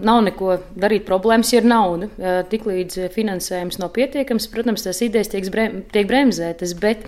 [0.05, 2.09] nav neko darīt problēmas, ir nauda.
[2.51, 7.07] Tiklīdz finansējums nav pietiekams, protams, tās idejas tiek, brem, tiek bremzētas, bet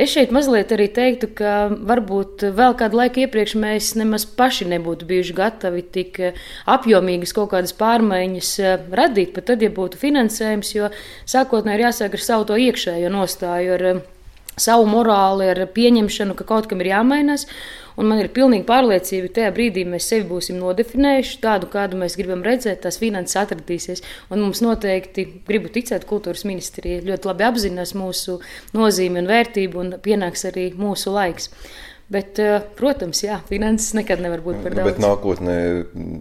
[0.00, 5.08] es šeit mazliet arī teiktu, ka varbūt vēl kādu laiku iepriekš mēs nemaz paši nebūtu
[5.10, 6.22] bijuši gatavi tik
[6.64, 8.54] apjomīgas kaut kādas pārmaiņas
[8.96, 10.88] radīt, pat tad, ja būtu finansējums, jo
[11.28, 14.02] sākotnēji ir jāsāk ar savu to iekšējo nostāju, ar
[14.60, 17.46] savu morāli, ar pieņemšanu, ka kaut kam ir jāmainās.
[18.00, 22.16] Un man ir pilnīgi pārliecība, ka tajā brīdī mēs sevi būsim nodefinējuši tādu, kādu mēs
[22.16, 24.00] gribam redzēt, tās finanses atradīsies.
[24.32, 28.38] Un mums noteikti, gribu ticēt, kultūras ministrija ļoti labi apzinās mūsu
[28.72, 31.52] nozīmi un vērtību, un pienāks arī mūsu laiks.
[32.10, 34.88] Bet, eh, protams, jā, finanses nekad nevar būt par daudz.
[34.88, 35.58] Bet nākotnē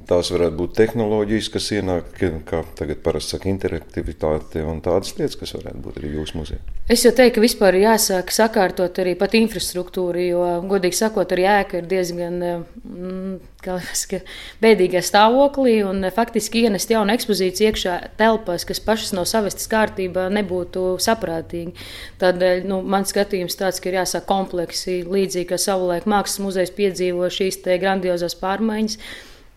[0.05, 2.11] tās varētu būt tehnoloģijas, kas ienāk,
[2.45, 6.61] kā tagad parasti saka, interaktivitāte un tādas lietas, kas varētu būt arī jūsu muzejā.
[6.89, 11.43] Es jau teiktu, ka vispār ir jāsāk sakārtot arī pat infrastruktūru, jo, godīgi sakot, arī
[11.45, 13.35] ēka ir diezgan mm,
[13.65, 14.21] saka,
[14.63, 15.75] bēdīgā stāvoklī.
[15.85, 21.75] Un, faktiski ienest jaunu ekspozīciju iekšā telpās, kas pašas nav savestas kārtībā, nebūtu saprātīgi.
[22.21, 27.31] Tādēļ nu, man skatījums tāds, ka ir jāsāk kompleksi līdzīgi kā savulaik mākslas muzejs piedzīvo
[27.31, 28.99] šīs grandiozās pārmaiņas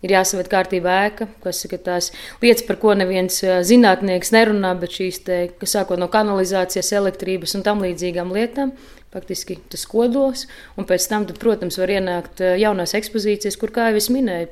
[0.02, 2.10] ir jāsaved kārtībā ēka, kas ir tās
[2.42, 7.64] lietas, par ko neviens zinātnieks nerunā, bet šīs te, kas sākot no kanalizācijas, elektrības un
[7.66, 8.74] tam līdzīgām lietām.
[9.12, 10.46] Faktiski tas kodols,
[10.80, 14.48] un pēc tam, tad, protams, var ienākt jaunās ekspozīcijas, kur, kā jau es minēju,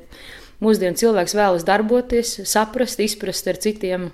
[0.61, 4.11] mūsdienu cilvēks vēlas darboties, saprast, izprast ar citiem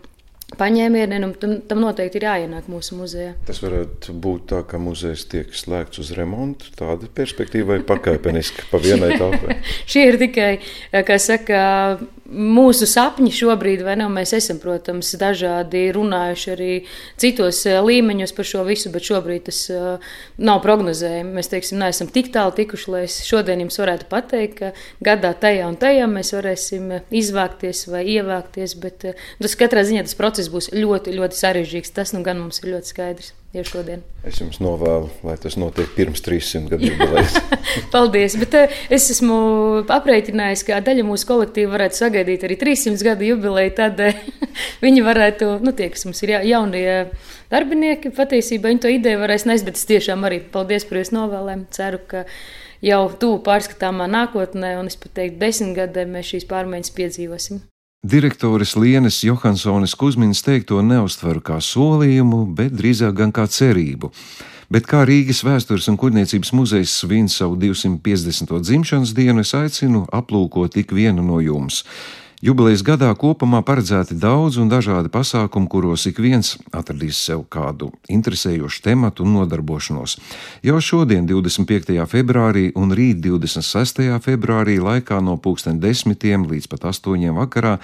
[0.55, 3.33] paņēmieniem, un tam, tam noteikti ir jāienāk mūsu muzejā.
[3.49, 6.71] Tas varētu būt tā, ka muzejs tiek slēgts uz remontu.
[6.77, 9.59] Tāda perspektīva ir pakāpeniska pa vienai telpai.
[9.89, 10.51] Šie ir tikai,
[11.07, 11.59] kā saka,
[12.27, 14.07] mūsu sapņi šobrīd, vai ne?
[14.11, 16.71] Mēs esam, protams, dažādi runājuši arī
[17.19, 21.33] citos eh, līmeņos par šo visu, bet šobrīd tas uh, nav prognozējami.
[21.37, 24.71] Mēs, teiksim, neesam tik tālu tikuši, lai es šodien jums varētu pateikt, ka
[25.03, 30.51] gadā tajā un tajā mēs varēsim izvākties vai ievākties, bet tas katrā ziņā tas process
[30.53, 31.95] būs ļoti, ļoti sarežģīts.
[31.95, 34.03] Tas nu gan mums ir ļoti skaidrs šodien.
[34.27, 37.37] Es jums novēlu, lai tas notiek pirms 300 gadu jubilejas.
[37.93, 38.35] Paldies!
[38.37, 38.57] Bet
[38.93, 39.37] es esmu
[39.93, 43.73] aprēķinājis, ka daļa mūsu kolektīva varētu sagaidīt arī 300 gadu jubileju.
[43.77, 44.21] Tad uh,
[44.85, 46.85] viņi varētu, nu, tie, kas mums ir ja, jaunie
[47.51, 51.67] darbinieki, patiesībā viņi to ideju varēs nest, bet es tiešām arī paldies par jūsu novēlēm.
[51.75, 52.25] Ceru, ka
[52.85, 57.63] jau tuvu pārskatāmā nākotnē, un es pat teiktu, desmit gadiem mēs šīs pārmaiņas piedzīvosim.
[58.07, 64.11] Direktores Lienes Johansonis Kusmins teikto neuztveru kā solījumu, bet drīzāk gan kā cerību.
[64.67, 68.51] Bet kā Rīgas vēstures un kuģniecības muzejs svin savu 250.
[68.59, 71.85] dzimšanas dienu, es aicinu aplūkot ik vienu no jums.
[72.43, 78.83] Jubilejas gadā kopumā paredzēti daudz un dažādi pasākumi, kuros ik viens atradīs sev kādu interesējošu
[78.85, 80.17] tematu un nodarbošanos.
[80.67, 81.95] Jau šodien, 25.
[82.11, 84.03] februārī un rīt 26.
[84.19, 87.77] februārī laikā no 10.10 līdz pat 8.00 vakarā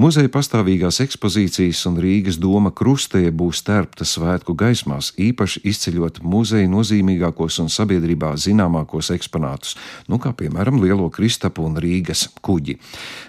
[0.00, 7.58] Muzeja pastāvīgās ekspozīcijas un Rīgas doma krustē būs tērptas svētku gaismās, īpaši izceļot muzeja nozīmīgākos
[7.60, 9.74] un sabiedrībā zināmākos eksponātus,
[10.08, 12.78] nu kā piemēram Lielo Kristapu un Rīgas kuģi.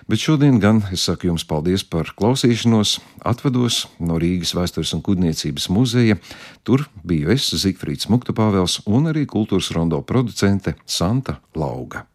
[0.07, 5.67] Bet šodien gan es saku jums paldies par klausīšanos, atvados no Rīgas vēstures un kuģniecības
[5.75, 6.21] muzeja.
[6.63, 12.05] Tur biju es, Zigfrīds Muktupāvels un arī kultūras rondo producente Santa Lauga.